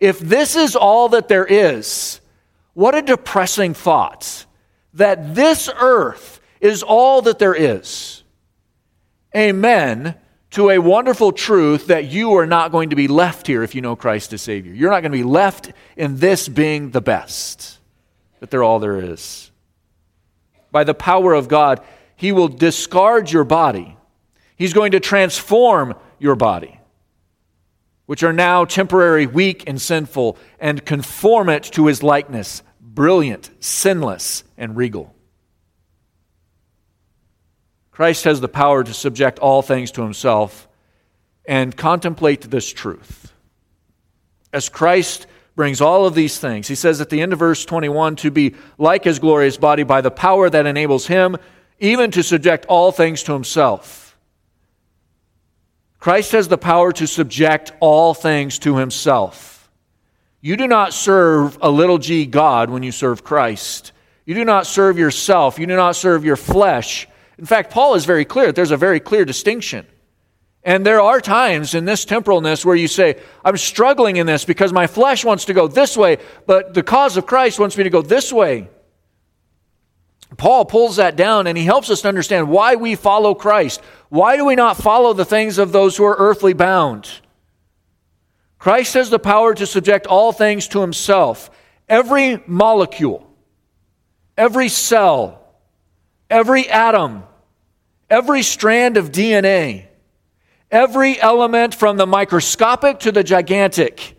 [0.00, 2.20] If this is all that there is,
[2.74, 4.46] what a depressing thought
[4.94, 8.22] that this earth is all that there is.
[9.34, 10.14] Amen
[10.50, 13.82] to a wonderful truth that you are not going to be left here if you
[13.82, 14.72] know Christ as Savior.
[14.72, 17.78] You're not going to be left in this being the best,
[18.40, 19.50] that they're all there is.
[20.70, 21.82] By the power of God,
[22.16, 23.96] He will discard your body,
[24.56, 26.80] He's going to transform your body,
[28.06, 34.44] which are now temporary, weak, and sinful, and conform it to His likeness, brilliant, sinless,
[34.56, 35.14] and regal.
[37.96, 40.68] Christ has the power to subject all things to himself
[41.46, 43.32] and contemplate this truth.
[44.52, 48.16] As Christ brings all of these things, he says at the end of verse 21
[48.16, 51.38] to be like his glorious body by the power that enables him
[51.78, 54.05] even to subject all things to himself.
[56.06, 59.68] Christ has the power to subject all things to himself.
[60.40, 63.90] You do not serve a little g God when you serve Christ.
[64.24, 65.58] You do not serve yourself.
[65.58, 68.52] You do not serve your flesh in fact, Paul is very clear.
[68.52, 69.86] There's a very clear distinction.
[70.62, 74.72] And there are times in this temporalness where you say, I'm struggling in this because
[74.72, 77.90] my flesh wants to go this way, but the cause of Christ wants me to
[77.90, 78.68] go this way.
[80.36, 83.80] Paul pulls that down and he helps us to understand why we follow Christ.
[84.08, 87.08] Why do we not follow the things of those who are earthly bound?
[88.58, 91.50] Christ has the power to subject all things to himself.
[91.88, 93.32] Every molecule,
[94.36, 95.46] every cell,
[96.28, 97.22] every atom,
[98.10, 99.86] every strand of DNA,
[100.70, 104.16] every element from the microscopic to the gigantic,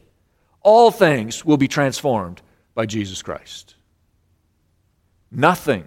[0.62, 2.42] all things will be transformed
[2.74, 3.76] by Jesus Christ.
[5.30, 5.86] Nothing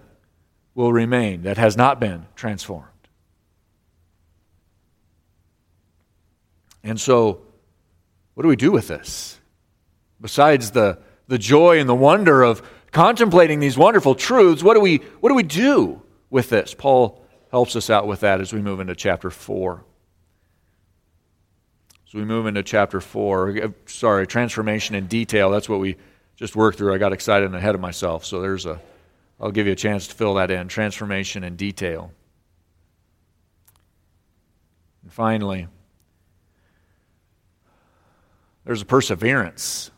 [0.73, 2.87] will remain that has not been transformed.
[6.83, 7.41] And so,
[8.33, 9.39] what do we do with this?
[10.19, 14.97] Besides the, the joy and the wonder of contemplating these wonderful truths, what do we,
[15.19, 16.73] what do, we do with this?
[16.73, 19.83] Paul helps us out with that as we move into chapter 4.
[22.05, 25.97] So we move into chapter 4, uh, sorry, transformation in detail, that's what we
[26.35, 26.93] just worked through.
[26.93, 28.81] I got excited and ahead of myself, so there's a,
[29.41, 30.67] I'll give you a chance to fill that in.
[30.67, 32.11] Transformation in detail.
[35.01, 35.67] And finally,
[38.63, 39.89] there's a perseverance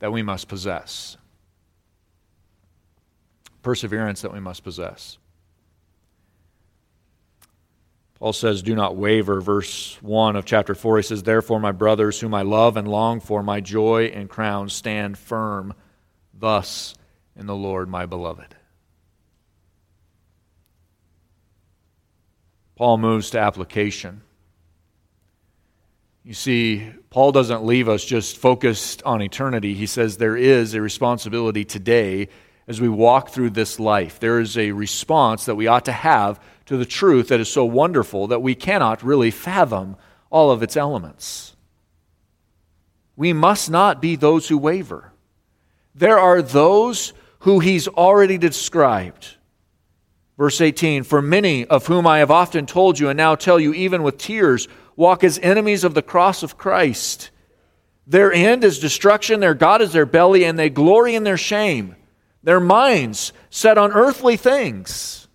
[0.00, 1.16] that we must possess.
[3.62, 5.16] Perseverance that we must possess.
[8.18, 9.40] Paul says, Do not waver.
[9.40, 13.20] Verse 1 of chapter 4, he says, Therefore, my brothers, whom I love and long
[13.20, 15.72] for, my joy and crown, stand firm
[16.34, 16.94] thus
[17.34, 18.54] in the Lord, my beloved.
[22.76, 24.22] Paul moves to application.
[26.24, 29.74] You see, Paul doesn't leave us just focused on eternity.
[29.74, 32.28] He says there is a responsibility today
[32.66, 34.18] as we walk through this life.
[34.18, 37.64] There is a response that we ought to have to the truth that is so
[37.64, 39.96] wonderful that we cannot really fathom
[40.30, 41.54] all of its elements.
[43.16, 45.12] We must not be those who waver.
[45.94, 49.36] There are those who he's already described.
[50.36, 53.72] Verse 18 For many of whom I have often told you, and now tell you
[53.74, 57.30] even with tears, walk as enemies of the cross of Christ.
[58.06, 61.96] Their end is destruction, their God is their belly, and they glory in their shame,
[62.42, 65.26] their minds set on earthly things.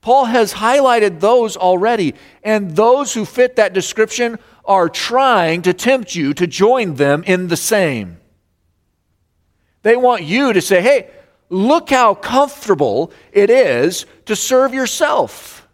[0.00, 2.14] Paul has highlighted those already,
[2.44, 7.48] and those who fit that description are trying to tempt you to join them in
[7.48, 8.18] the same.
[9.82, 11.10] They want you to say, hey,
[11.50, 15.66] look how comfortable it is to serve yourself.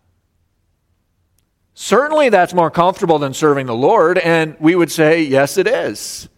[1.75, 6.29] Certainly, that's more comfortable than serving the Lord, and we would say, yes, it is.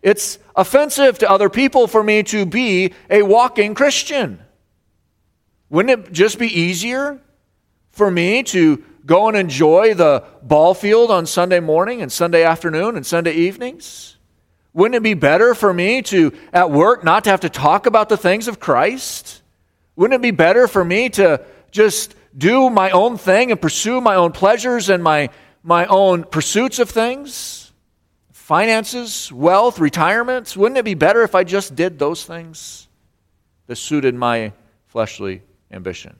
[0.00, 4.40] It's offensive to other people for me to be a walking Christian.
[5.70, 7.20] Wouldn't it just be easier
[7.90, 12.96] for me to go and enjoy the ball field on Sunday morning and Sunday afternoon
[12.96, 14.16] and Sunday evenings?
[14.74, 18.08] Wouldn't it be better for me to, at work, not to have to talk about
[18.08, 19.42] the things of Christ?
[19.96, 24.14] Wouldn't it be better for me to just do my own thing and pursue my
[24.14, 25.28] own pleasures and my,
[25.62, 27.72] my own pursuits of things?
[28.32, 30.56] Finances, wealth, retirements?
[30.56, 32.88] Wouldn't it be better if I just did those things
[33.66, 34.52] that suited my
[34.88, 36.14] fleshly ambition.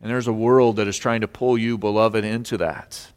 [0.00, 3.08] And there's a world that is trying to pull you, beloved, into that.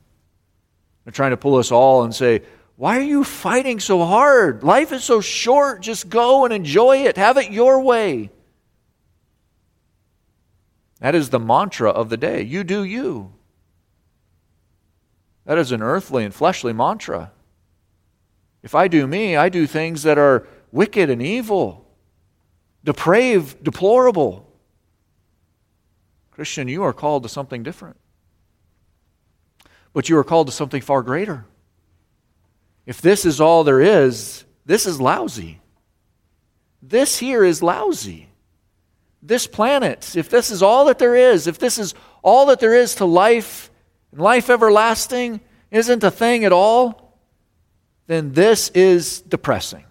[1.03, 2.41] They're trying to pull us all and say,
[2.76, 4.63] Why are you fighting so hard?
[4.63, 5.82] Life is so short.
[5.82, 7.17] Just go and enjoy it.
[7.17, 8.32] Have it your way.
[10.99, 12.41] That is the mantra of the day.
[12.41, 13.34] You do you.
[15.45, 17.32] That is an earthly and fleshly mantra.
[18.63, 21.86] If I do me, I do things that are wicked and evil,
[22.84, 24.49] depraved, deplorable.
[26.32, 27.97] Christian, you are called to something different.
[29.91, 31.45] But you are called to something far greater.
[32.86, 35.62] If this is all there is, this is lousy.
[36.82, 38.30] This here is lousy.
[39.22, 42.76] This planet, if this is all that there is, if this is all that there
[42.76, 43.72] is to life
[44.12, 45.40] and life everlasting
[45.72, 47.18] isn't a thing at all,
[48.08, 49.86] then this is depressing.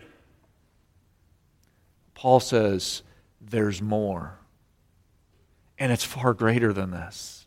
[2.14, 3.02] Paul says,
[3.40, 4.38] there's more
[5.78, 7.46] and it's far greater than this.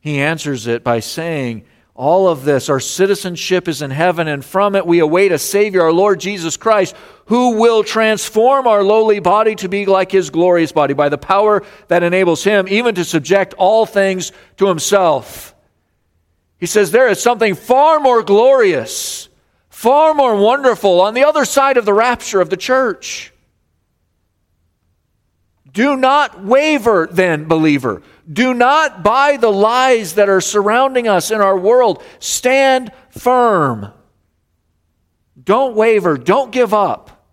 [0.00, 1.64] He answers it by saying,
[1.98, 5.82] all of this, our citizenship is in heaven, and from it we await a Savior,
[5.82, 6.94] our Lord Jesus Christ,
[7.26, 11.64] who will transform our lowly body to be like His glorious body by the power
[11.88, 15.56] that enables Him even to subject all things to Himself.
[16.56, 19.28] He says there is something far more glorious,
[19.68, 23.32] far more wonderful on the other side of the rapture of the church.
[25.78, 28.02] Do not waver, then, believer.
[28.28, 32.02] Do not buy the lies that are surrounding us in our world.
[32.18, 33.92] Stand firm.
[35.40, 36.18] Don't waver.
[36.18, 37.24] Don't give up.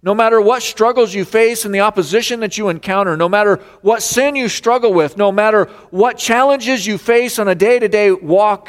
[0.00, 4.00] No matter what struggles you face and the opposition that you encounter, no matter what
[4.00, 8.12] sin you struggle with, no matter what challenges you face on a day to day
[8.12, 8.68] walk,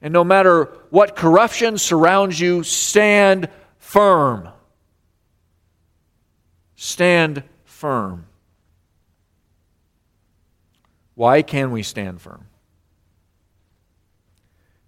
[0.00, 4.48] and no matter what corruption surrounds you, stand firm.
[6.80, 8.24] Stand firm.
[11.16, 12.46] Why can we stand firm?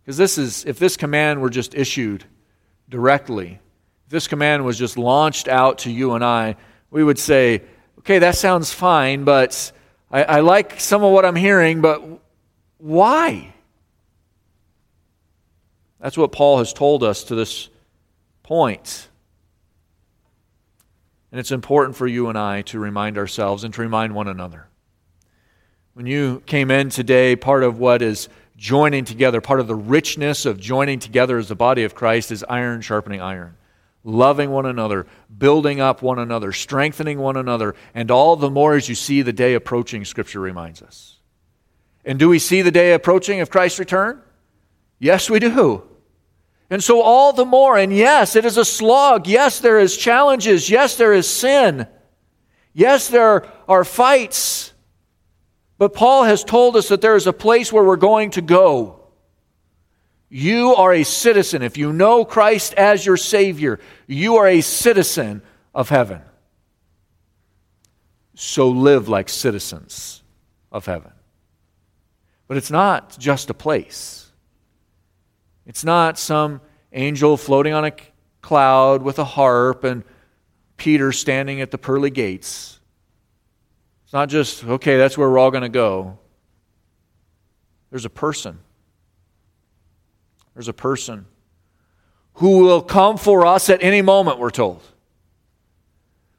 [0.01, 2.25] Because this is, if this command were just issued
[2.89, 3.59] directly,
[4.07, 6.55] if this command was just launched out to you and I,
[6.93, 7.63] we would say,
[7.99, 9.73] okay, that sounds fine, but
[10.13, 12.05] I, I like some of what I'm hearing, but
[12.79, 13.53] why?
[15.99, 17.69] That's what Paul has told us to this
[18.45, 19.09] point.
[21.31, 24.67] And it's important for you and I to remind ourselves and to remind one another.
[25.95, 30.45] When you came in today, part of what is joining together, part of the richness
[30.45, 33.57] of joining together as the body of Christ is iron sharpening iron.
[34.03, 35.07] Loving one another,
[35.37, 39.33] building up one another, strengthening one another, and all the more as you see the
[39.33, 41.19] day approaching, Scripture reminds us.
[42.05, 44.23] And do we see the day approaching of Christ's return?
[44.99, 45.83] Yes, we do.
[46.71, 49.27] And so, all the more, and yes, it is a slog.
[49.27, 50.71] Yes, there is challenges.
[50.71, 51.89] Yes, there is sin.
[52.73, 54.73] Yes, there are fights.
[55.79, 59.01] But Paul has told us that there is a place where we're going to go.
[60.29, 61.63] You are a citizen.
[61.63, 65.43] If you know Christ as your Savior, you are a citizen
[65.75, 66.21] of heaven.
[68.35, 70.23] So live like citizens
[70.71, 71.13] of heaven.
[72.47, 74.20] But it's not just a place,
[75.71, 76.61] it's not some
[76.93, 77.93] angel floating on a
[78.43, 80.03] cloud with a harp and
[80.77, 82.81] Peter standing at the pearly gates.
[84.03, 86.19] It's not just, okay, that's where we're all going to go.
[87.91, 88.59] There's a person.
[90.55, 91.27] There's a person
[92.35, 94.83] who will come for us at any moment, we're told.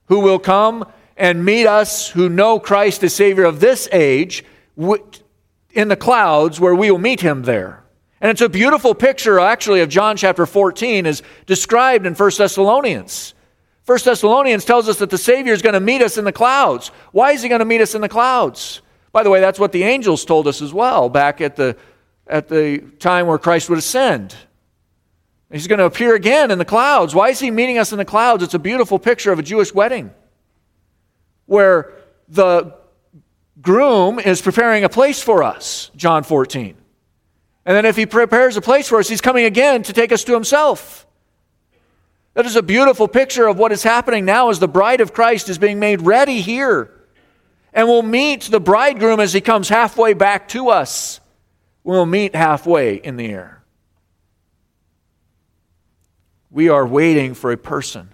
[0.07, 4.43] Who will come and meet us who know Christ the Savior of this age
[4.77, 7.80] in the clouds where we will meet Him there.
[8.21, 13.33] And it's a beautiful picture, actually, of John chapter 14 as described in 1 Thessalonians.
[13.87, 16.89] 1 Thessalonians tells us that the Savior is going to meet us in the clouds.
[17.11, 18.83] Why is He going to meet us in the clouds?
[19.11, 21.75] By the way, that's what the angels told us as well back at the,
[22.27, 24.35] at the time where Christ would ascend.
[25.51, 27.15] He's going to appear again in the clouds.
[27.15, 28.43] Why is He meeting us in the clouds?
[28.43, 30.11] It's a beautiful picture of a Jewish wedding
[31.47, 31.91] where
[32.29, 32.75] the
[33.61, 36.77] groom is preparing a place for us, John 14.
[37.65, 40.23] And then if he prepares a place for us, he's coming again to take us
[40.23, 41.05] to himself.
[42.33, 45.49] That is a beautiful picture of what is happening now as the bride of Christ
[45.49, 46.91] is being made ready here.
[47.73, 51.19] And we'll meet the bridegroom as he comes halfway back to us.
[51.83, 53.63] We'll meet halfway in the air.
[56.49, 58.09] We are waiting for a person.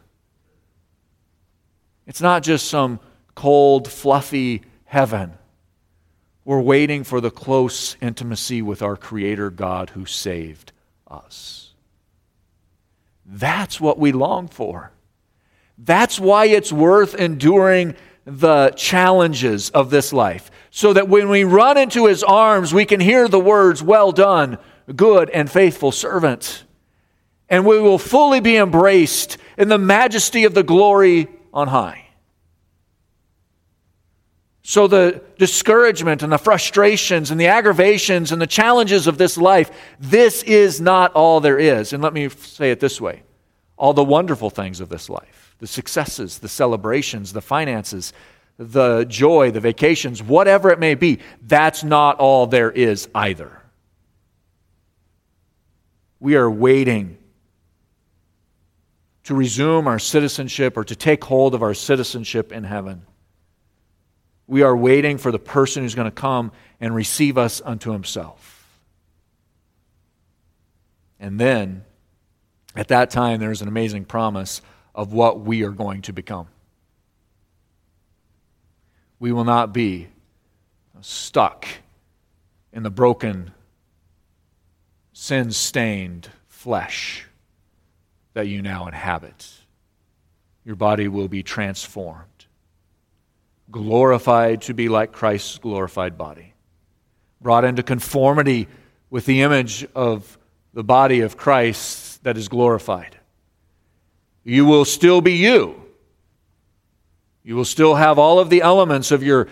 [2.05, 2.99] It's not just some
[3.35, 5.36] cold, fluffy heaven.
[6.47, 10.71] We're waiting for the close intimacy with our Creator God who saved
[11.05, 11.73] us.
[13.25, 14.93] That's what we long for.
[15.77, 20.49] That's why it's worth enduring the challenges of this life.
[20.71, 24.57] So that when we run into His arms, we can hear the words, Well done,
[24.95, 26.63] good and faithful servant.
[27.49, 32.06] And we will fully be embraced in the majesty of the glory on high.
[34.69, 39.71] So, the discouragement and the frustrations and the aggravations and the challenges of this life,
[39.97, 41.93] this is not all there is.
[41.93, 43.23] And let me say it this way
[43.77, 48.11] all the wonderful things of this life, the successes, the celebrations, the finances,
[48.57, 53.61] the joy, the vacations, whatever it may be, that's not all there is either.
[56.19, 57.17] We are waiting
[59.23, 63.03] to resume our citizenship or to take hold of our citizenship in heaven.
[64.47, 68.65] We are waiting for the person who's going to come and receive us unto himself.
[71.19, 71.83] And then,
[72.75, 74.61] at that time, there's an amazing promise
[74.95, 76.47] of what we are going to become.
[79.19, 80.07] We will not be
[81.01, 81.67] stuck
[82.71, 83.51] in the broken,
[85.11, 87.25] sin stained flesh
[88.33, 89.51] that you now inhabit.
[90.63, 92.36] Your body will be transformed
[93.69, 96.53] glorified to be like Christ's glorified body,
[97.41, 98.67] brought into conformity
[99.09, 100.37] with the image of
[100.73, 103.17] the body of Christ that is glorified.
[104.43, 105.81] You will still be you.
[107.43, 109.47] You will still have all of the elements of your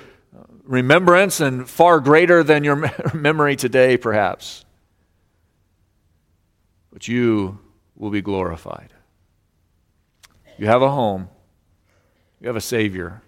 [0.63, 4.66] remembrance and far greater than your memory today, perhaps.
[6.91, 7.59] But you
[7.95, 8.93] will be glorified.
[10.57, 11.30] You have a home,
[12.39, 13.22] you have a Savior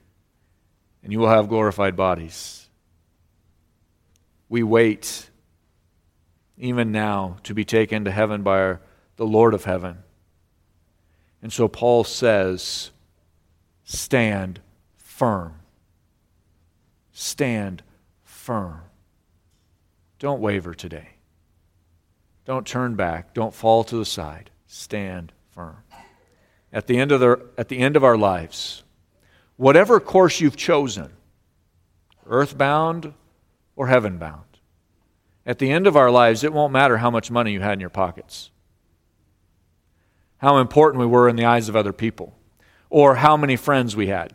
[1.03, 2.69] and you will have glorified bodies.
[4.49, 5.29] We wait,
[6.57, 8.81] even now, to be taken to heaven by our,
[9.17, 9.99] the Lord of heaven.
[11.41, 12.91] And so Paul says,
[13.83, 14.59] stand
[14.95, 15.55] firm.
[17.11, 17.83] Stand
[18.23, 18.81] firm.
[20.19, 21.09] Don't waver today.
[22.45, 23.33] Don't turn back.
[23.33, 24.49] Don't fall to the side.
[24.67, 25.77] Stand firm.
[26.71, 28.83] At the end of, the, at the end of our lives,
[29.57, 31.11] whatever course you've chosen,
[32.25, 33.13] earthbound
[33.75, 34.43] or heavenbound,
[35.45, 37.79] at the end of our lives, it won't matter how much money you had in
[37.79, 38.51] your pockets,
[40.37, 42.33] how important we were in the eyes of other people,
[42.89, 44.33] or how many friends we had.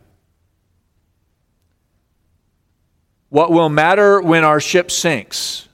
[3.29, 5.67] What will matter when our ship sinks,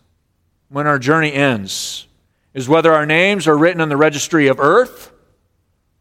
[0.69, 2.07] when our journey ends,
[2.53, 5.11] is whether our names are written in the registry of earth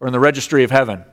[0.01, 1.05] or in the registry of heaven.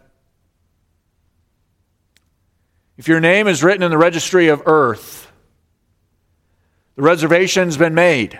[2.97, 5.31] If your name is written in the registry of earth,
[6.95, 8.39] the reservation's been made.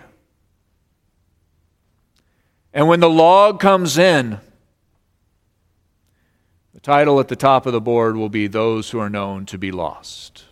[2.74, 4.39] And when the log comes in,
[6.74, 9.58] the title at the top of the board will be Those Who Are Known to
[9.58, 10.45] Be Lost.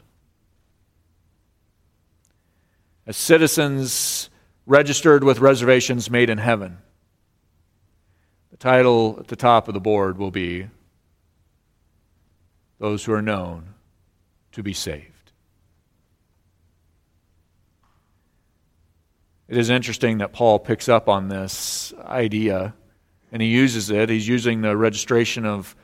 [3.06, 4.30] as citizens
[4.66, 6.78] registered with reservations made in heaven.
[8.52, 10.68] The title at the top of the board will be
[12.80, 13.73] Those Who Are Known
[14.54, 15.32] to Be Saved.
[19.48, 22.74] It is interesting that Paul picks up on this idea
[23.32, 24.10] and he uses it.
[24.10, 25.76] He's using the registration of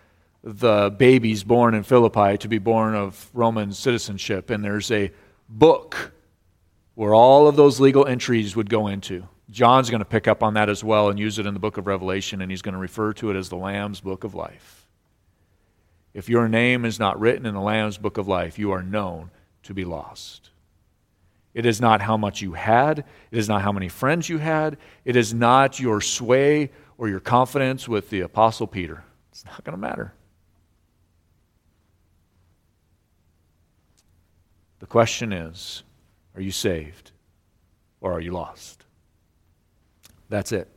[0.43, 4.49] the babies born in Philippi to be born of Roman citizenship.
[4.49, 5.11] And there's a
[5.49, 6.13] book
[6.95, 9.27] where all of those legal entries would go into.
[9.49, 11.77] John's going to pick up on that as well and use it in the book
[11.77, 14.88] of Revelation, and he's going to refer to it as the Lamb's Book of Life.
[16.13, 19.31] If your name is not written in the Lamb's Book of Life, you are known
[19.63, 20.49] to be lost.
[21.53, 24.77] It is not how much you had, it is not how many friends you had,
[25.05, 29.03] it is not your sway or your confidence with the Apostle Peter.
[29.31, 30.13] It's not going to matter.
[34.79, 35.83] The question is
[36.35, 37.11] are you saved
[38.01, 38.85] or are you lost?
[40.29, 40.69] That's it.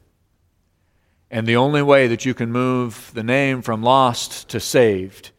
[1.32, 5.30] And the only way that you can move the name from lost to saved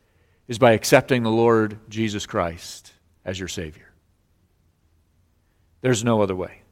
[0.48, 2.92] is by accepting the Lord Jesus Christ
[3.24, 3.94] as your Savior.
[5.82, 6.64] There's no other way.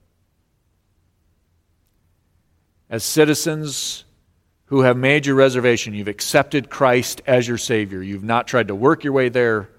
[2.89, 4.05] As citizens
[4.65, 8.01] who have made your reservation, you've accepted Christ as your Savior.
[8.01, 9.69] You've not tried to work your way there,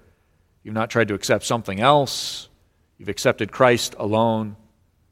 [0.63, 2.47] you've not tried to accept something else.
[2.97, 4.55] You've accepted Christ alone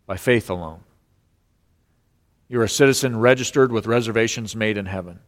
[0.06, 0.80] by faith alone.
[2.52, 5.22] You're a citizen registered with reservations made in heaven.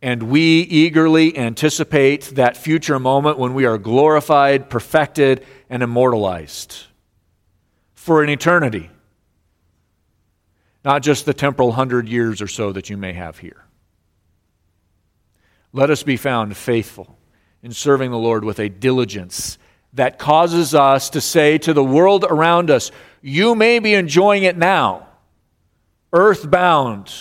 [0.00, 6.76] And we eagerly anticipate that future moment when we are glorified, perfected, and immortalized
[7.94, 8.88] for an eternity.
[10.84, 13.64] Not just the temporal hundred years or so that you may have here.
[15.72, 17.18] Let us be found faithful
[17.64, 19.58] in serving the Lord with a diligence
[19.94, 22.92] that causes us to say to the world around us,
[23.22, 25.08] You may be enjoying it now,
[26.12, 27.12] earthbound,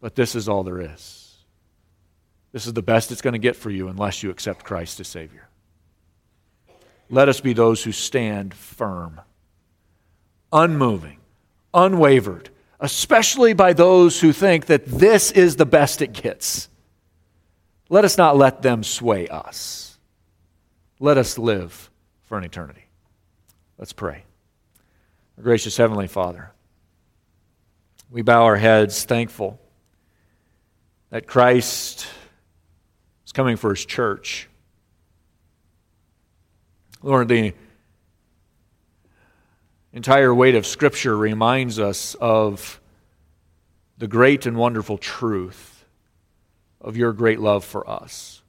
[0.00, 1.34] but this is all there is.
[2.52, 5.08] This is the best it's going to get for you unless you accept Christ as
[5.08, 5.48] Savior.
[7.08, 9.20] Let us be those who stand firm,
[10.52, 11.18] unmoving,
[11.72, 12.50] unwavered,
[12.80, 16.68] especially by those who think that this is the best it gets.
[17.88, 19.92] Let us not let them sway us
[21.02, 21.90] let us live
[22.22, 22.84] for an eternity.
[23.76, 24.22] Let's pray.
[25.36, 26.52] Our gracious Heavenly Father,
[28.10, 29.58] we bow our heads thankful
[31.10, 32.06] that Christ
[33.24, 34.48] is coming for his church.
[37.02, 37.54] Lord, the
[39.92, 42.80] entire weight of Scripture reminds us of
[43.98, 45.84] the great and wonderful truth
[46.80, 48.42] of your great love for us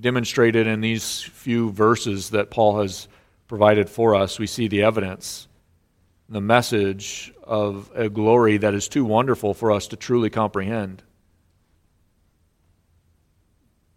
[0.00, 3.08] demonstrated in these few verses that Paul has
[3.48, 4.38] provided for us.
[4.38, 5.48] We see the evidence,
[6.28, 11.02] the message of a glory that is too wonderful for us to truly comprehend.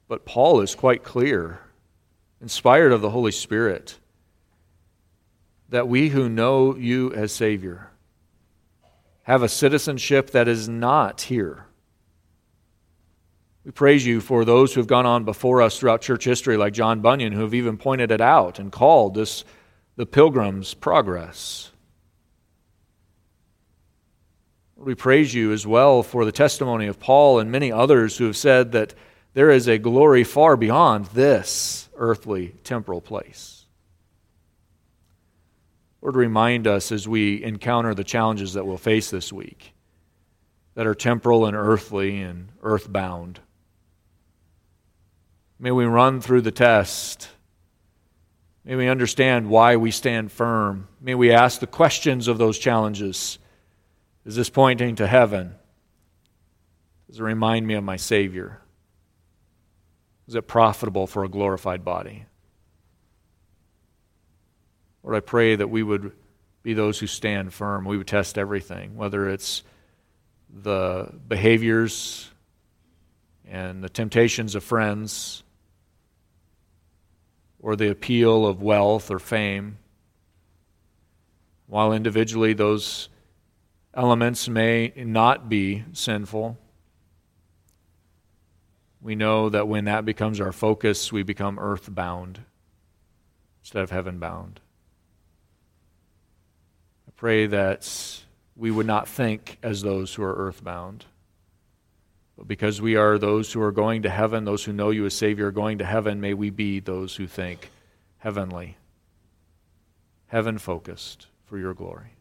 [0.07, 1.59] But Paul is quite clear,
[2.41, 3.99] inspired of the Holy Spirit,
[5.69, 7.91] that we who know you as Savior
[9.23, 11.66] have a citizenship that is not here
[13.67, 16.71] we praise you for those who have gone on before us throughout church history, like
[16.71, 19.43] John Bunyan, who have even pointed it out and called this
[19.97, 21.69] the pilgrim's progress.
[24.77, 28.37] We praise you as well for the testimony of Paul and many others who have
[28.37, 28.93] said that
[29.33, 33.65] there is a glory far beyond this earthly temporal place.
[36.01, 39.73] Lord, remind us as we encounter the challenges that we'll face this week
[40.75, 43.41] that are temporal and earthly and earthbound.
[45.59, 47.29] May we run through the test.
[48.63, 50.87] May we understand why we stand firm.
[51.01, 53.39] May we ask the questions of those challenges.
[54.25, 55.55] Is this pointing to heaven?
[57.07, 58.61] Does it remind me of my Savior?
[60.27, 62.25] Is it profitable for a glorified body?
[65.01, 66.11] Lord, I pray that we would
[66.61, 67.85] be those who stand firm.
[67.85, 69.63] We would test everything, whether it's
[70.53, 72.29] the behaviors
[73.47, 75.43] and the temptations of friends
[77.67, 79.77] or the appeal of wealth or fame.
[81.65, 83.09] While individually those
[83.93, 86.57] elements may not be sinful,
[89.01, 92.39] we know that when that becomes our focus, we become earthbound
[93.61, 94.61] instead of heaven bound.
[97.05, 98.23] I pray that
[98.55, 101.03] we would not think as those who are earthbound.
[102.45, 105.47] Because we are those who are going to heaven, those who know you as Savior
[105.47, 107.71] are going to heaven, may we be those who think
[108.19, 108.77] heavenly,
[110.27, 112.13] heaven focused for your glory.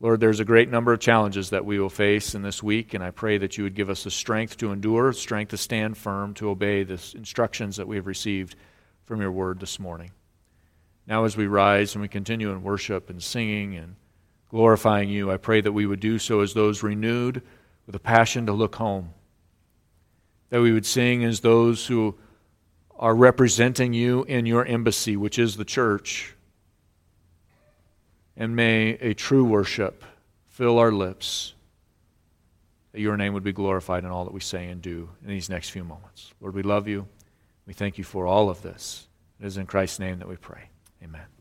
[0.00, 3.02] Lord, there's a great number of challenges that we will face in this week, and
[3.02, 6.34] I pray that you would give us the strength to endure, strength to stand firm,
[6.34, 8.56] to obey the instructions that we have received
[9.06, 10.10] from your word this morning.
[11.06, 13.96] Now, as we rise and we continue in worship and singing and
[14.50, 17.42] glorifying you, I pray that we would do so as those renewed
[17.86, 19.10] with a passion to look home.
[20.50, 22.16] That we would sing as those who
[22.96, 26.34] are representing you in your embassy, which is the church.
[28.36, 30.04] And may a true worship
[30.46, 31.54] fill our lips,
[32.92, 35.50] that your name would be glorified in all that we say and do in these
[35.50, 36.32] next few moments.
[36.40, 37.08] Lord, we love you.
[37.66, 39.08] We thank you for all of this.
[39.40, 40.68] It is in Christ's name that we pray.
[41.02, 41.33] Amen.